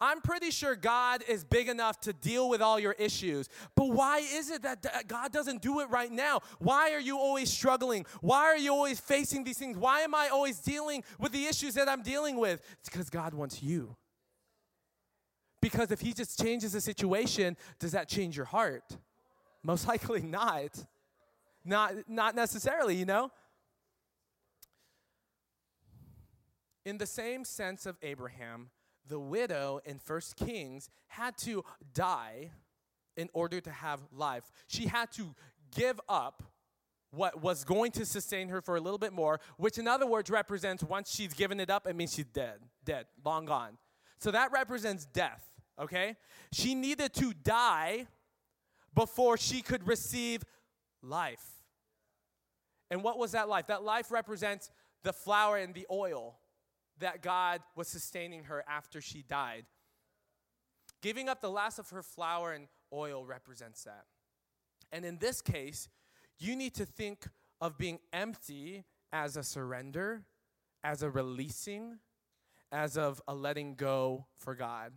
[0.00, 3.48] I'm pretty sure God is big enough to deal with all your issues.
[3.74, 6.40] But why is it that God doesn't do it right now?
[6.58, 8.04] Why are you always struggling?
[8.20, 9.78] Why are you always facing these things?
[9.78, 12.62] Why am I always dealing with the issues that I'm dealing with?
[12.80, 13.96] It's because God wants you.
[15.62, 18.98] Because if He just changes the situation, does that change your heart?
[19.62, 20.84] Most likely not.
[21.64, 23.32] Not, not necessarily, you know?
[26.84, 28.70] In the same sense of Abraham,
[29.08, 31.64] the widow in First Kings had to
[31.94, 32.50] die
[33.16, 34.44] in order to have life.
[34.66, 35.34] She had to
[35.74, 36.42] give up
[37.10, 40.28] what was going to sustain her for a little bit more, which in other words
[40.28, 43.78] represents once she's given it up, it means she's dead, dead, long gone.
[44.18, 45.44] So that represents death,
[45.80, 46.16] okay?
[46.52, 48.06] She needed to die
[48.94, 50.42] before she could receive
[51.02, 51.44] life.
[52.90, 53.66] And what was that life?
[53.68, 54.70] That life represents
[55.02, 56.38] the flour and the oil
[56.98, 59.66] that God was sustaining her after she died.
[61.02, 64.06] Giving up the last of her flour and oil represents that.
[64.92, 65.88] And in this case,
[66.38, 67.28] you need to think
[67.60, 70.22] of being empty as a surrender,
[70.82, 71.98] as a releasing,
[72.72, 74.92] as of a letting go for God.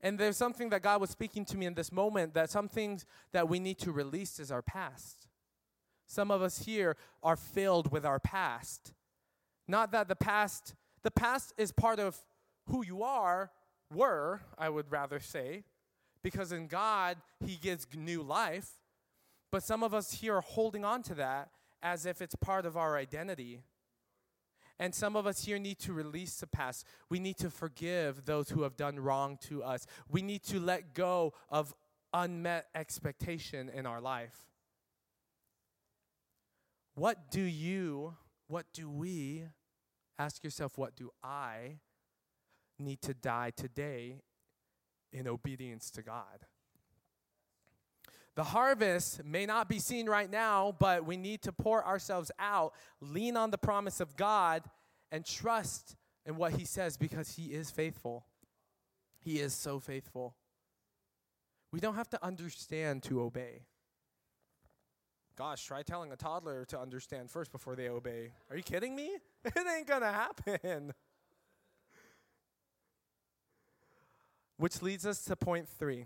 [0.00, 3.06] And there's something that God was speaking to me in this moment that some things
[3.32, 5.28] that we need to release is our past.
[6.06, 8.92] Some of us here are filled with our past.
[9.68, 12.16] Not that the past the past is part of
[12.68, 13.50] who you are,
[13.92, 15.64] were, I would rather say,
[16.22, 18.68] because in God, He gives new life.
[19.50, 21.50] But some of us here are holding on to that
[21.82, 23.60] as if it's part of our identity.
[24.78, 26.86] And some of us here need to release the past.
[27.10, 29.86] We need to forgive those who have done wrong to us.
[30.08, 31.74] We need to let go of
[32.14, 34.46] unmet expectation in our life.
[36.94, 38.14] What do you,
[38.48, 39.44] what do we
[40.18, 41.78] Ask yourself, what do I
[42.78, 44.20] need to die today
[45.12, 46.46] in obedience to God?
[48.34, 52.72] The harvest may not be seen right now, but we need to pour ourselves out,
[53.00, 54.62] lean on the promise of God,
[55.10, 58.24] and trust in what He says because He is faithful.
[59.20, 60.34] He is so faithful.
[61.72, 63.66] We don't have to understand to obey.
[65.36, 68.32] Gosh, try telling a toddler to understand first before they obey.
[68.50, 69.16] Are you kidding me?
[69.44, 70.92] It ain't gonna happen.
[74.56, 76.04] Which leads us to point three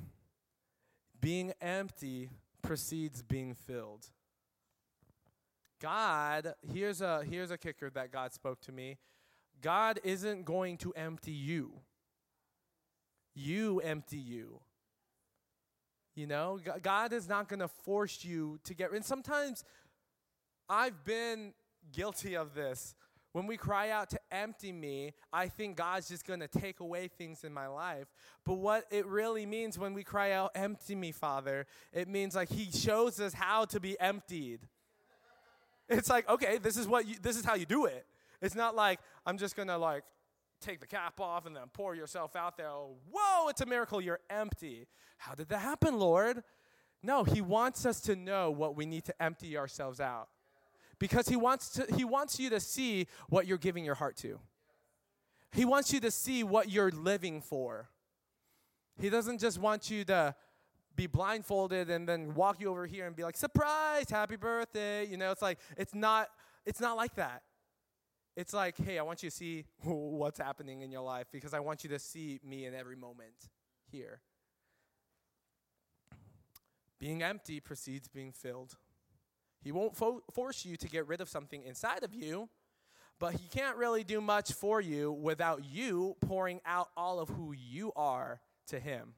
[1.21, 2.31] being empty
[2.63, 4.07] precedes being filled.
[5.81, 8.97] God, here's a, here's a kicker that God spoke to me
[9.61, 11.73] God isn't going to empty you,
[13.35, 14.61] you empty you.
[16.17, 18.91] You know, God is not going to force you to get.
[18.91, 19.65] And sometimes
[20.67, 21.53] I've been
[21.93, 22.95] guilty of this.
[23.33, 27.09] When we cry out to empty me, I think God's just going to take away
[27.09, 28.07] things in my life.
[28.47, 32.49] But what it really means when we cry out, empty me, Father, it means like
[32.49, 34.61] He shows us how to be emptied.
[35.91, 38.07] It's like, okay, this is what you, this is how you do it.
[38.41, 40.05] It's not like I'm just going to like
[40.61, 42.69] take the cap off and then pour yourself out there.
[42.69, 44.01] Oh, whoa, it's a miracle.
[44.01, 44.87] You're empty.
[45.19, 46.43] How did that happen, Lord?
[47.03, 50.29] No, He wants us to know what we need to empty ourselves out
[50.99, 54.39] because he wants to he wants you to see what you're giving your heart to.
[55.53, 57.89] He wants you to see what you're living for.
[58.99, 60.35] He doesn't just want you to
[60.95, 65.17] be blindfolded and then walk you over here and be like, "Surprise, happy birthday." You
[65.17, 66.29] know, it's like it's not
[66.65, 67.43] it's not like that.
[68.37, 71.61] It's like, "Hey, I want you to see what's happening in your life because I
[71.61, 73.51] want you to see me in every moment
[73.91, 74.21] here."
[76.99, 78.77] Being empty precedes being filled.
[79.63, 82.49] He won't fo- force you to get rid of something inside of you,
[83.19, 87.53] but he can't really do much for you without you pouring out all of who
[87.53, 89.15] you are to him.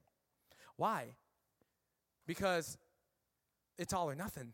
[0.76, 1.16] Why?
[2.26, 2.78] Because
[3.78, 4.52] it's all or nothing.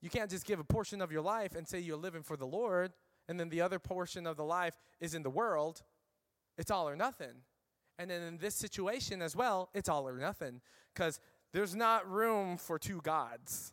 [0.00, 2.46] You can't just give a portion of your life and say you're living for the
[2.46, 2.92] Lord,
[3.28, 5.82] and then the other portion of the life is in the world.
[6.58, 7.42] It's all or nothing.
[7.98, 10.60] And then in this situation as well, it's all or nothing.
[10.94, 11.20] Because
[11.52, 13.72] there's not room for two gods.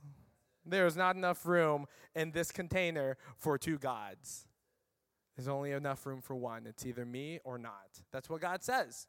[0.65, 4.47] There is not enough room in this container for two gods.
[5.35, 6.65] There's only enough room for one.
[6.67, 8.01] It's either me or not.
[8.11, 9.07] That's what God says.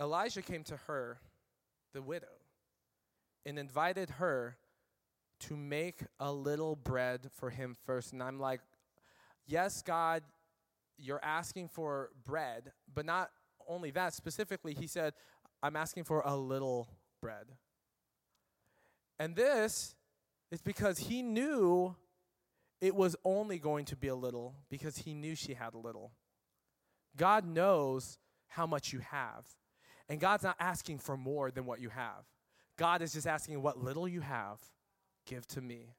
[0.00, 1.18] Elijah came to her,
[1.94, 2.26] the widow,
[3.46, 4.58] and invited her
[5.40, 8.12] to make a little bread for him first.
[8.12, 8.60] And I'm like,
[9.46, 10.22] yes, God,
[10.98, 13.30] you're asking for bread, but not
[13.68, 14.14] only that.
[14.14, 15.14] Specifically, he said,
[15.62, 16.88] I'm asking for a little
[17.20, 17.46] bread.
[19.18, 19.94] And this
[20.50, 21.96] is because he knew
[22.80, 26.12] it was only going to be a little because he knew she had a little.
[27.16, 28.18] God knows
[28.48, 29.46] how much you have.
[30.08, 32.24] And God's not asking for more than what you have.
[32.76, 34.58] God is just asking what little you have,
[35.26, 35.94] give to me.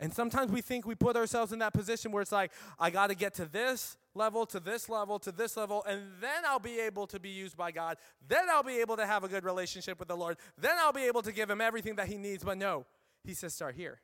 [0.00, 3.08] And sometimes we think we put ourselves in that position where it's like, I got
[3.08, 6.80] to get to this level, to this level, to this level, and then I'll be
[6.80, 7.96] able to be used by God.
[8.26, 10.36] Then I'll be able to have a good relationship with the Lord.
[10.58, 12.42] Then I'll be able to give him everything that he needs.
[12.42, 12.86] But no,
[13.22, 14.00] he says, start here.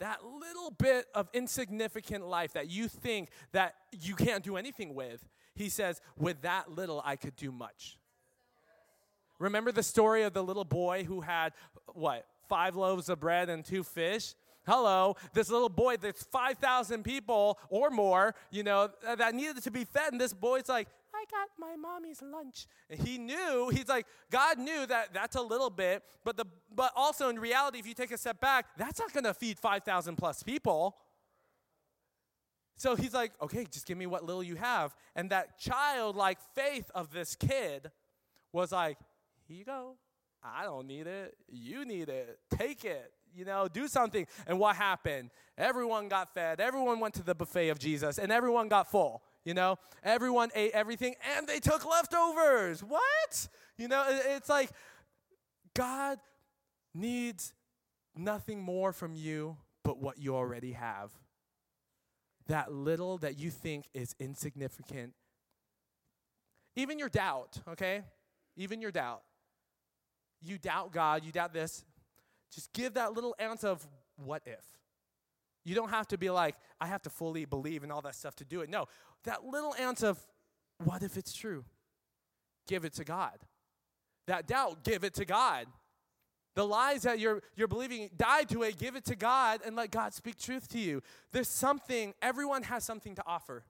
[0.00, 5.24] That little bit of insignificant life that you think that you can't do anything with,
[5.54, 7.98] he says, with that little, I could do much.
[9.38, 11.52] Remember the story of the little boy who had,
[11.94, 14.34] what, five loaves of bread and two fish?
[14.64, 19.84] hello, this little boy, there's 5,000 people or more, you know, that needed to be
[19.84, 20.12] fed.
[20.12, 22.66] And this boy's like, I got my mommy's lunch.
[22.88, 26.92] And he knew, he's like, God knew that that's a little bit, but the but
[26.96, 30.42] also in reality, if you take a step back, that's not gonna feed 5,000 plus
[30.42, 30.96] people.
[32.76, 34.96] So he's like, okay, just give me what little you have.
[35.14, 37.90] And that childlike faith of this kid
[38.52, 38.98] was like,
[39.46, 39.96] here you go.
[40.42, 41.36] I don't need it.
[41.48, 42.38] You need it.
[42.50, 44.26] Take it you know, do something.
[44.46, 45.30] And what happened?
[45.56, 46.60] Everyone got fed.
[46.60, 49.22] Everyone went to the buffet of Jesus, and everyone got full.
[49.44, 52.82] You know, everyone ate everything, and they took leftovers.
[52.82, 53.48] What?
[53.76, 54.70] You know, it's like
[55.74, 56.18] God
[56.94, 57.54] needs
[58.14, 61.10] nothing more from you but what you already have.
[62.48, 65.14] That little that you think is insignificant.
[66.76, 68.02] Even your doubt, okay?
[68.56, 69.22] Even your doubt.
[70.42, 71.84] You doubt God, you doubt this.
[72.52, 73.86] Just give that little ounce of
[74.16, 74.64] what if.
[75.64, 78.34] You don't have to be like, I have to fully believe in all that stuff
[78.36, 78.68] to do it.
[78.68, 78.86] No,
[79.24, 80.18] that little ounce of
[80.84, 81.64] what if it's true?
[82.66, 83.38] Give it to God.
[84.26, 85.66] That doubt, give it to God.
[86.54, 89.90] The lies that you're, you're believing, die to it, give it to God, and let
[89.90, 91.02] God speak truth to you.
[91.32, 93.64] There's something, everyone has something to offer.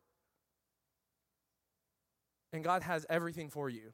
[2.53, 3.93] And God has everything for you.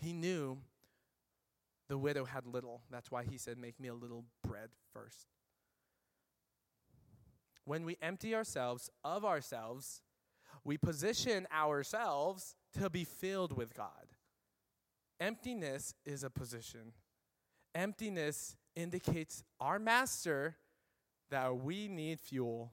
[0.00, 0.58] He knew
[1.88, 2.82] the widow had little.
[2.90, 5.26] That's why he said, Make me a little bread first.
[7.64, 10.00] When we empty ourselves of ourselves,
[10.64, 14.06] we position ourselves to be filled with God.
[15.20, 16.92] Emptiness is a position.
[17.74, 20.56] Emptiness indicates our master
[21.30, 22.72] that we need fuel,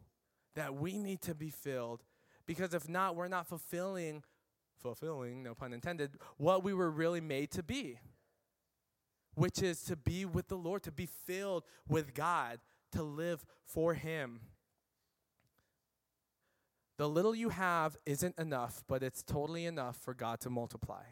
[0.55, 2.03] that we need to be filled.
[2.45, 4.23] Because if not, we're not fulfilling,
[4.85, 7.97] fulfilling, no pun intended, what we were really made to be,
[9.33, 12.59] which is to be with the Lord, to be filled with God,
[12.91, 14.41] to live for Him.
[16.97, 21.03] The little you have isn't enough, but it's totally enough for God to multiply.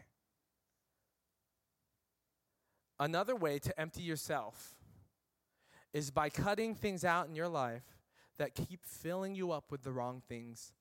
[2.99, 4.76] Another way to empty yourself
[5.93, 7.97] is by cutting things out in your life
[8.38, 10.71] that keep filling you up with the wrong things.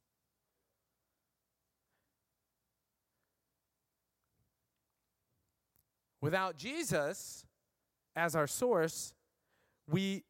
[6.23, 7.45] Without Jesus
[8.17, 9.13] as our source,
[9.91, 10.25] we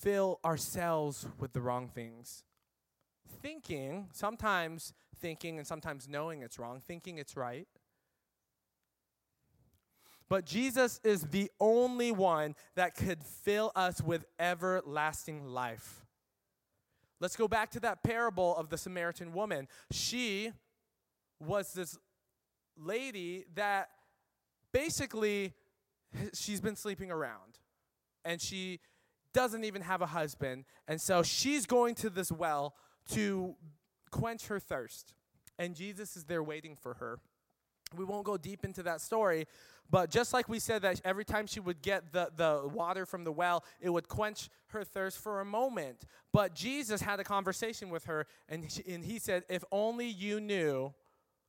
[0.00, 2.44] fill ourselves with the wrong things.
[3.40, 7.68] Thinking, sometimes thinking and sometimes knowing it's wrong, thinking it's right.
[10.28, 16.04] But Jesus is the only one that could fill us with everlasting life.
[17.20, 19.68] Let's go back to that parable of the Samaritan woman.
[19.92, 20.52] She
[21.38, 21.96] was this
[22.76, 23.88] lady that
[24.76, 25.54] basically
[26.34, 27.60] she's been sleeping around
[28.26, 28.78] and she
[29.32, 30.64] doesn't even have a husband.
[30.86, 32.74] And so she's going to this well
[33.12, 33.54] to
[34.10, 35.14] quench her thirst.
[35.58, 37.18] And Jesus is there waiting for her.
[37.96, 39.46] We won't go deep into that story,
[39.88, 43.24] but just like we said that every time she would get the, the water from
[43.24, 46.04] the well, it would quench her thirst for a moment.
[46.32, 50.40] But Jesus had a conversation with her, and, she, and he said, If only you
[50.40, 50.92] knew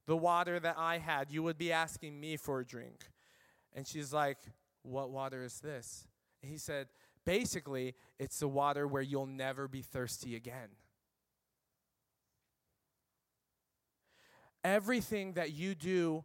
[0.06, 3.10] the water that I had, you would be asking me for a drink.
[3.74, 4.38] And she's like,
[4.84, 6.08] What water is this?
[6.42, 6.88] And he said,
[7.26, 10.70] Basically, it's the water where you'll never be thirsty again.
[14.64, 16.24] Everything that you do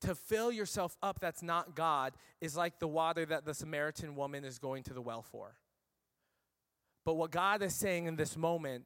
[0.00, 4.44] to fill yourself up that's not God is like the water that the Samaritan woman
[4.44, 5.56] is going to the well for.
[7.04, 8.84] But what God is saying in this moment,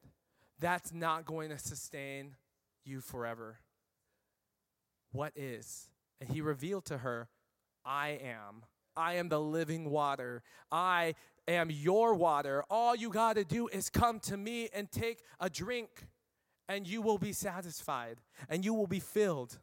[0.59, 2.35] that's not going to sustain
[2.83, 3.59] you forever.
[5.11, 5.89] What is?
[6.19, 7.29] And he revealed to her,
[7.85, 8.63] I am.
[8.97, 10.41] I am the living water.
[10.71, 11.15] I
[11.47, 12.63] am your water.
[12.69, 16.07] All you got to do is come to me and take a drink,
[16.67, 18.17] and you will be satisfied
[18.49, 19.59] and you will be filled.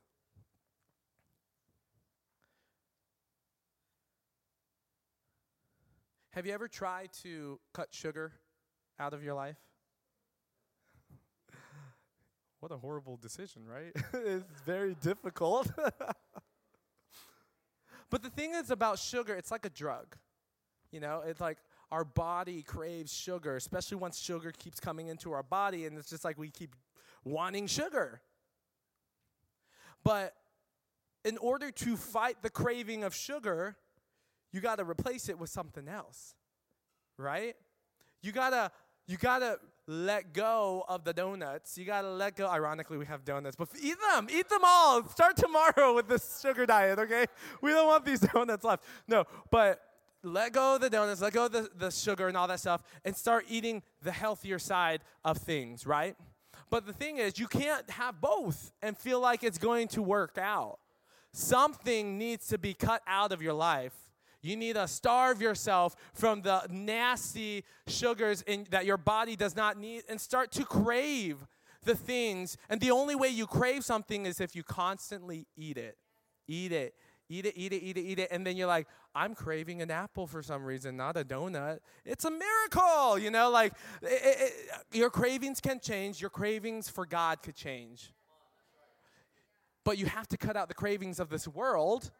[6.30, 8.32] Have you ever tried to cut sugar
[8.98, 9.58] out of your life?
[12.60, 13.92] what a horrible decision, right?
[14.14, 15.70] it's very difficult.
[18.12, 20.16] but the thing is about sugar, it's like a drug.
[20.90, 21.56] You know, it's like
[21.90, 26.22] our body craves sugar, especially once sugar keeps coming into our body, and it's just
[26.22, 26.76] like we keep
[27.24, 28.20] wanting sugar.
[30.04, 30.34] But
[31.24, 33.76] in order to fight the craving of sugar,
[34.52, 36.34] you got to replace it with something else.
[37.16, 37.56] Right?
[38.20, 38.70] You got to
[39.06, 41.76] you got to let go of the donuts.
[41.76, 42.48] You got to let go.
[42.48, 44.28] Ironically, we have donuts, but eat them.
[44.30, 45.06] Eat them all.
[45.08, 47.26] Start tomorrow with this sugar diet, okay?
[47.60, 48.84] We don't want these donuts left.
[49.08, 49.80] No, but
[50.22, 52.82] let go of the donuts, let go of the, the sugar and all that stuff,
[53.04, 56.16] and start eating the healthier side of things, right?
[56.70, 60.38] But the thing is, you can't have both and feel like it's going to work
[60.38, 60.78] out.
[61.32, 63.94] Something needs to be cut out of your life
[64.42, 69.78] you need to starve yourself from the nasty sugars in, that your body does not
[69.78, 71.46] need and start to crave
[71.84, 72.56] the things.
[72.68, 75.96] And the only way you crave something is if you constantly eat it.
[76.48, 76.94] Eat it.
[77.28, 78.28] Eat it, eat it, eat it, eat it.
[78.30, 81.78] And then you're like, I'm craving an apple for some reason, not a donut.
[82.04, 83.48] It's a miracle, you know?
[83.48, 83.72] Like,
[84.02, 84.52] it, it,
[84.92, 86.20] your cravings can change.
[86.20, 88.12] Your cravings for God could change.
[89.84, 92.10] But you have to cut out the cravings of this world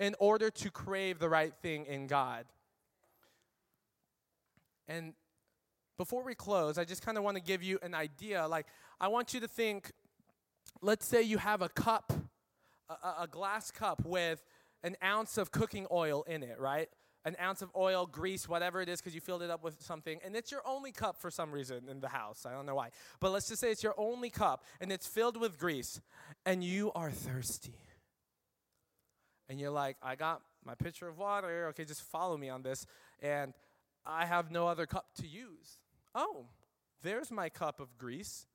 [0.00, 2.46] in order to crave the right thing in God.
[4.88, 5.12] And
[5.98, 8.48] before we close, I just kind of want to give you an idea.
[8.48, 8.66] Like,
[8.98, 9.92] I want you to think
[10.80, 12.12] let's say you have a cup,
[12.88, 14.42] a, a glass cup with
[14.82, 16.88] an ounce of cooking oil in it, right?
[17.26, 20.18] An ounce of oil, grease, whatever it is, because you filled it up with something,
[20.24, 22.46] and it's your only cup for some reason in the house.
[22.46, 22.88] I don't know why.
[23.20, 26.00] But let's just say it's your only cup, and it's filled with grease,
[26.46, 27.74] and you are thirsty
[29.50, 31.66] and you're like, I got my pitcher of water.
[31.70, 32.86] Okay, just follow me on this.
[33.20, 33.52] And
[34.06, 35.78] I have no other cup to use.
[36.14, 36.46] Oh,
[37.02, 38.46] there's my cup of grease.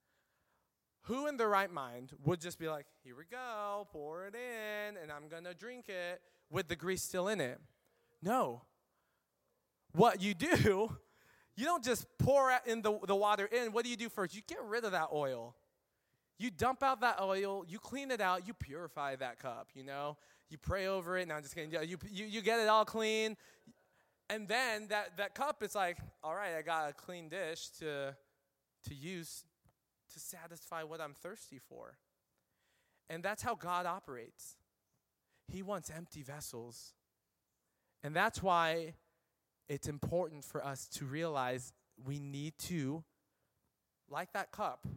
[1.03, 4.95] Who in their right mind would just be like, here we go, pour it in,
[4.97, 7.59] and I'm gonna drink it with the grease still in it?
[8.23, 8.61] No.
[9.91, 10.97] What you do,
[11.57, 13.73] you don't just pour in the, the water in.
[13.73, 14.33] What do you do first?
[14.33, 15.55] You get rid of that oil.
[16.37, 20.17] You dump out that oil, you clean it out, you purify that cup, you know?
[20.49, 21.27] You pray over it.
[21.27, 21.71] Now I'm just kidding.
[21.71, 23.35] You, you, you get it all clean.
[24.29, 28.15] And then that, that cup is like, all right, I got a clean dish to,
[28.87, 29.43] to use
[30.13, 31.97] to satisfy what I'm thirsty for.
[33.09, 34.55] And that's how God operates.
[35.47, 36.93] He wants empty vessels.
[38.03, 38.93] And that's why
[39.67, 41.73] it's important for us to realize
[42.03, 43.03] we need to,
[44.09, 44.87] like that cup,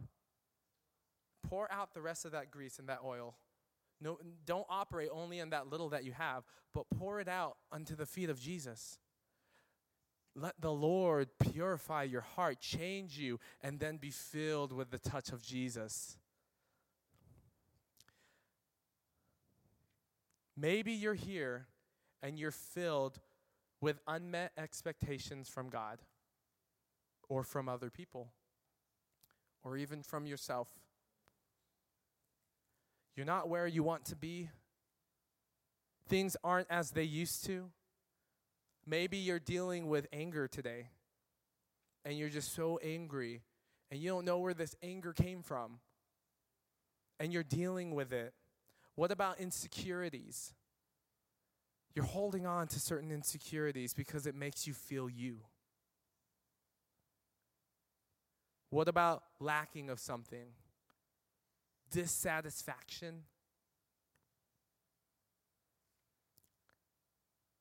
[1.47, 3.35] pour out the rest of that grease and that oil.
[4.01, 6.43] No, don't operate only in that little that you have,
[6.73, 8.97] but pour it out unto the feet of Jesus.
[10.35, 15.29] Let the Lord purify your heart, change you, and then be filled with the touch
[15.31, 16.17] of Jesus.
[20.55, 21.67] Maybe you're here
[22.21, 23.19] and you're filled
[23.81, 25.99] with unmet expectations from God
[27.27, 28.31] or from other people
[29.63, 30.67] or even from yourself.
[33.19, 34.49] You're not where you want to be.
[36.07, 37.65] Things aren't as they used to.
[38.87, 40.87] Maybe you're dealing with anger today
[42.05, 43.41] and you're just so angry
[43.91, 45.81] and you don't know where this anger came from
[47.19, 48.33] and you're dealing with it.
[48.95, 50.53] What about insecurities?
[51.95, 55.39] You're holding on to certain insecurities because it makes you feel you.
[58.69, 60.53] What about lacking of something?
[61.91, 63.23] Dissatisfaction?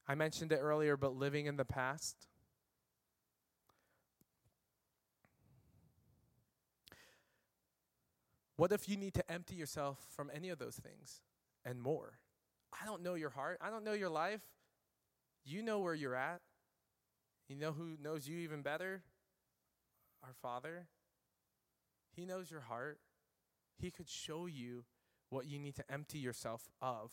[0.06, 2.16] I mentioned it earlier, but living in the past.
[8.56, 11.20] What if you need to empty yourself from any of those things
[11.64, 12.18] and more?
[12.72, 13.58] I don't know your heart.
[13.60, 14.40] I don't know your life.
[15.44, 16.40] You know where you're at.
[17.48, 19.02] You know who knows you even better?
[20.24, 20.86] Our Father.
[22.16, 22.98] He knows your heart.
[23.78, 24.84] He could show you
[25.30, 27.10] what you need to empty yourself of,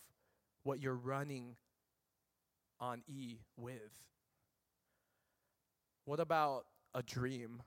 [0.63, 1.55] what you're running
[2.80, 4.05] on E with.
[6.05, 7.61] What about a dream?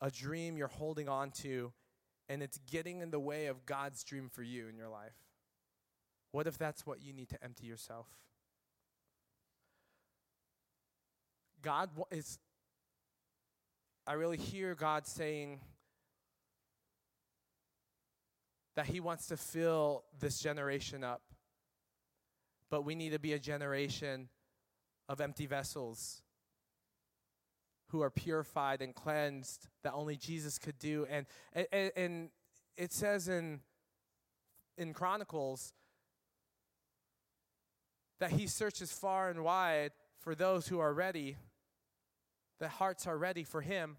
[0.00, 1.72] A dream you're holding on to,
[2.28, 5.16] and it's getting in the way of God's dream for you in your life.
[6.30, 8.06] What if that's what you need to empty yourself?
[11.62, 12.38] God is,
[14.06, 15.60] I really hear God saying
[18.78, 21.20] that He wants to fill this generation up.
[22.70, 24.28] But we need to be a generation
[25.08, 26.22] of empty vessels
[27.88, 31.08] who are purified and cleansed that only Jesus could do.
[31.10, 31.26] And,
[31.72, 32.30] and, and
[32.76, 33.62] it says in,
[34.76, 35.72] in Chronicles
[38.20, 41.36] that he searches far and wide for those who are ready,
[42.60, 43.96] the hearts are ready for him.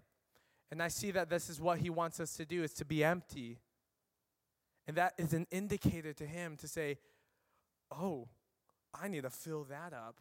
[0.72, 3.04] And I see that this is what he wants us to do is to be
[3.04, 3.60] empty.
[4.90, 6.98] And that is an indicator to him to say,
[7.92, 8.28] "Oh,
[8.92, 10.20] I need to fill that up.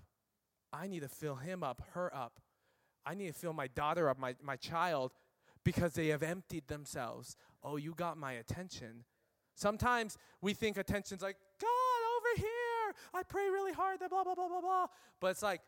[0.75, 2.39] I need to fill him up, her up.
[3.07, 5.15] I need to fill my daughter up, my, my child,
[5.65, 7.35] because they have emptied themselves.
[7.65, 9.05] Oh, you got my attention.
[9.55, 11.69] Sometimes we think attention's like, God,
[12.19, 12.95] over here.
[13.15, 14.87] I pray really hard, that blah, blah, blah, blah, blah.
[15.19, 15.63] But it's like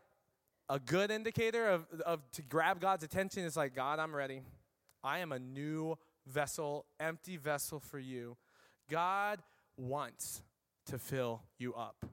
[0.69, 4.43] a good indicator of, of to grab God's attention is like, God, I'm ready.
[5.03, 5.97] I am a new
[6.27, 8.37] vessel, empty vessel for you.
[8.91, 9.41] God
[9.77, 10.43] wants
[10.87, 12.05] to fill you up.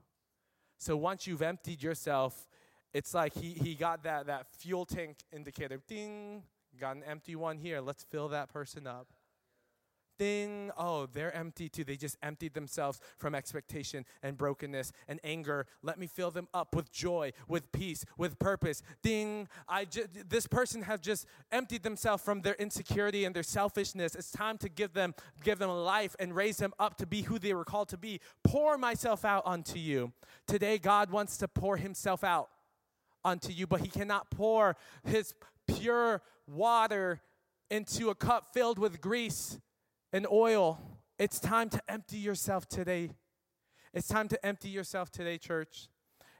[0.78, 2.46] So once you've emptied yourself,
[2.94, 5.80] it's like he, he got that, that fuel tank indicator.
[5.88, 6.44] Ding,
[6.80, 7.80] got an empty one here.
[7.80, 9.08] Let's fill that person up.
[10.18, 11.84] Ding, oh, they're empty too.
[11.84, 15.66] They just emptied themselves from expectation and brokenness and anger.
[15.82, 18.82] Let me fill them up with joy, with peace, with purpose.
[19.02, 24.14] Ding, I ju- this person has just emptied themselves from their insecurity and their selfishness.
[24.14, 25.14] It's time to give them
[25.44, 28.20] give them life and raise them up to be who they were called to be.
[28.42, 30.12] Pour myself out unto you.
[30.46, 32.48] Today God wants to pour himself out
[33.24, 35.34] unto you, but he cannot pour his
[35.66, 37.20] pure water
[37.70, 39.58] into a cup filled with grease
[40.12, 40.80] and oil.
[41.18, 43.10] It's time to empty yourself today.
[43.92, 45.88] It's time to empty yourself today, church.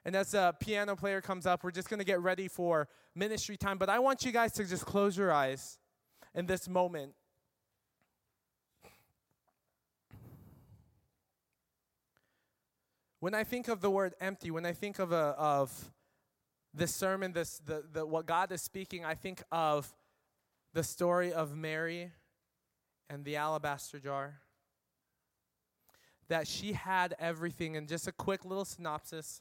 [0.04, 3.56] And as a piano player comes up, we're just going to get ready for ministry
[3.56, 3.78] time.
[3.78, 5.78] But I want you guys to just close your eyes
[6.34, 7.14] in this moment.
[13.20, 15.90] When I think of the word empty, when I think of, a, of
[16.72, 19.92] this sermon, this, the, the, what God is speaking, I think of
[20.72, 22.12] the story of Mary
[23.10, 24.40] and the alabaster jar.
[26.28, 29.40] That she had everything, and just a quick little synopsis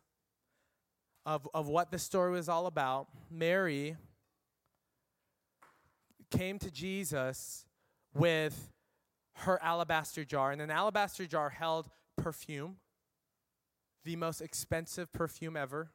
[1.25, 3.07] of, of what the story was all about.
[3.29, 3.97] Mary
[6.31, 7.65] came to Jesus
[8.13, 8.71] with
[9.33, 12.77] her alabaster jar, and an alabaster jar held perfume,
[14.05, 15.91] the most expensive perfume ever.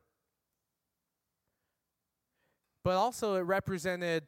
[2.84, 4.24] But also, it represented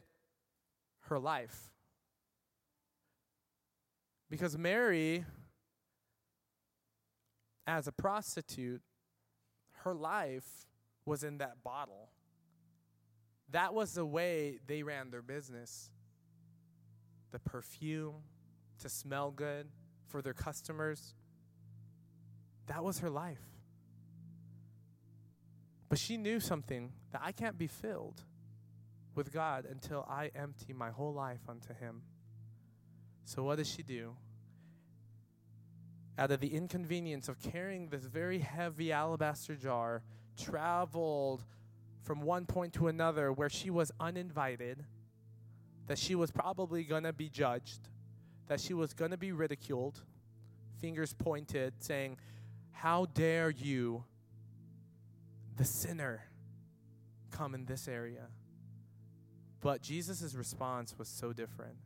[1.09, 1.74] her life.
[4.35, 5.25] Because Mary,
[7.69, 8.83] as a prostitute,
[9.85, 10.67] her life
[11.07, 12.09] was in that bottle.
[13.51, 15.89] That was the way they ran their business.
[17.31, 18.25] The perfume,
[18.81, 19.69] to smell good
[20.09, 21.15] for their customers.
[22.67, 23.39] That was her life.
[25.89, 28.25] But she knew something that I can't be filled
[29.15, 32.03] with God until I empty my whole life unto Him.
[33.25, 34.17] So, what does she do?
[36.19, 40.03] Out of the inconvenience of carrying this very heavy alabaster jar,
[40.37, 41.43] traveled
[42.03, 44.85] from one point to another where she was uninvited,
[45.87, 47.89] that she was probably going to be judged,
[48.47, 50.01] that she was going to be ridiculed,
[50.81, 52.19] fingers pointed, saying,
[52.73, 54.05] How dare you,
[55.57, 56.25] the sinner,
[57.31, 58.27] come in this area?
[59.61, 61.77] But Jesus' response was so different.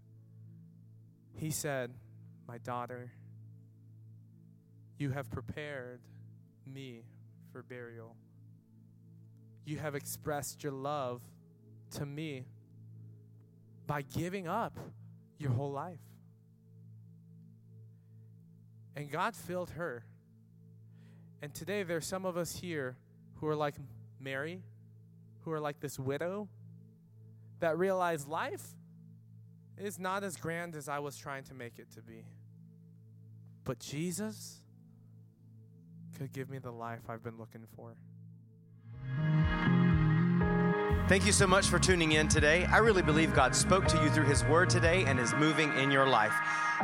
[1.38, 1.92] He said,
[2.48, 3.12] My daughter,
[4.98, 6.00] you have prepared
[6.66, 7.04] me
[7.52, 8.16] for burial.
[9.64, 11.22] You have expressed your love
[11.92, 12.46] to me
[13.86, 14.78] by giving up
[15.38, 16.00] your whole life.
[18.96, 20.04] And God filled her.
[21.40, 22.96] And today there's some of us here
[23.36, 23.76] who are like
[24.18, 24.60] Mary,
[25.44, 26.48] who are like this widow
[27.60, 28.74] that realize life
[29.80, 32.24] is not as grand as I was trying to make it to be.
[33.64, 34.60] But Jesus
[36.16, 37.94] could give me the life I've been looking for.
[41.08, 42.66] Thank you so much for tuning in today.
[42.66, 45.90] I really believe God spoke to you through His Word today and is moving in
[45.90, 46.34] your life.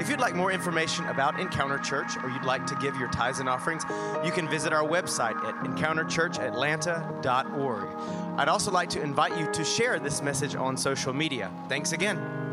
[0.01, 3.41] If you'd like more information about Encounter Church or you'd like to give your tithes
[3.41, 3.83] and offerings,
[4.25, 8.39] you can visit our website at encounterchurchatlanta.org.
[8.39, 11.51] I'd also like to invite you to share this message on social media.
[11.69, 12.44] Thanks again.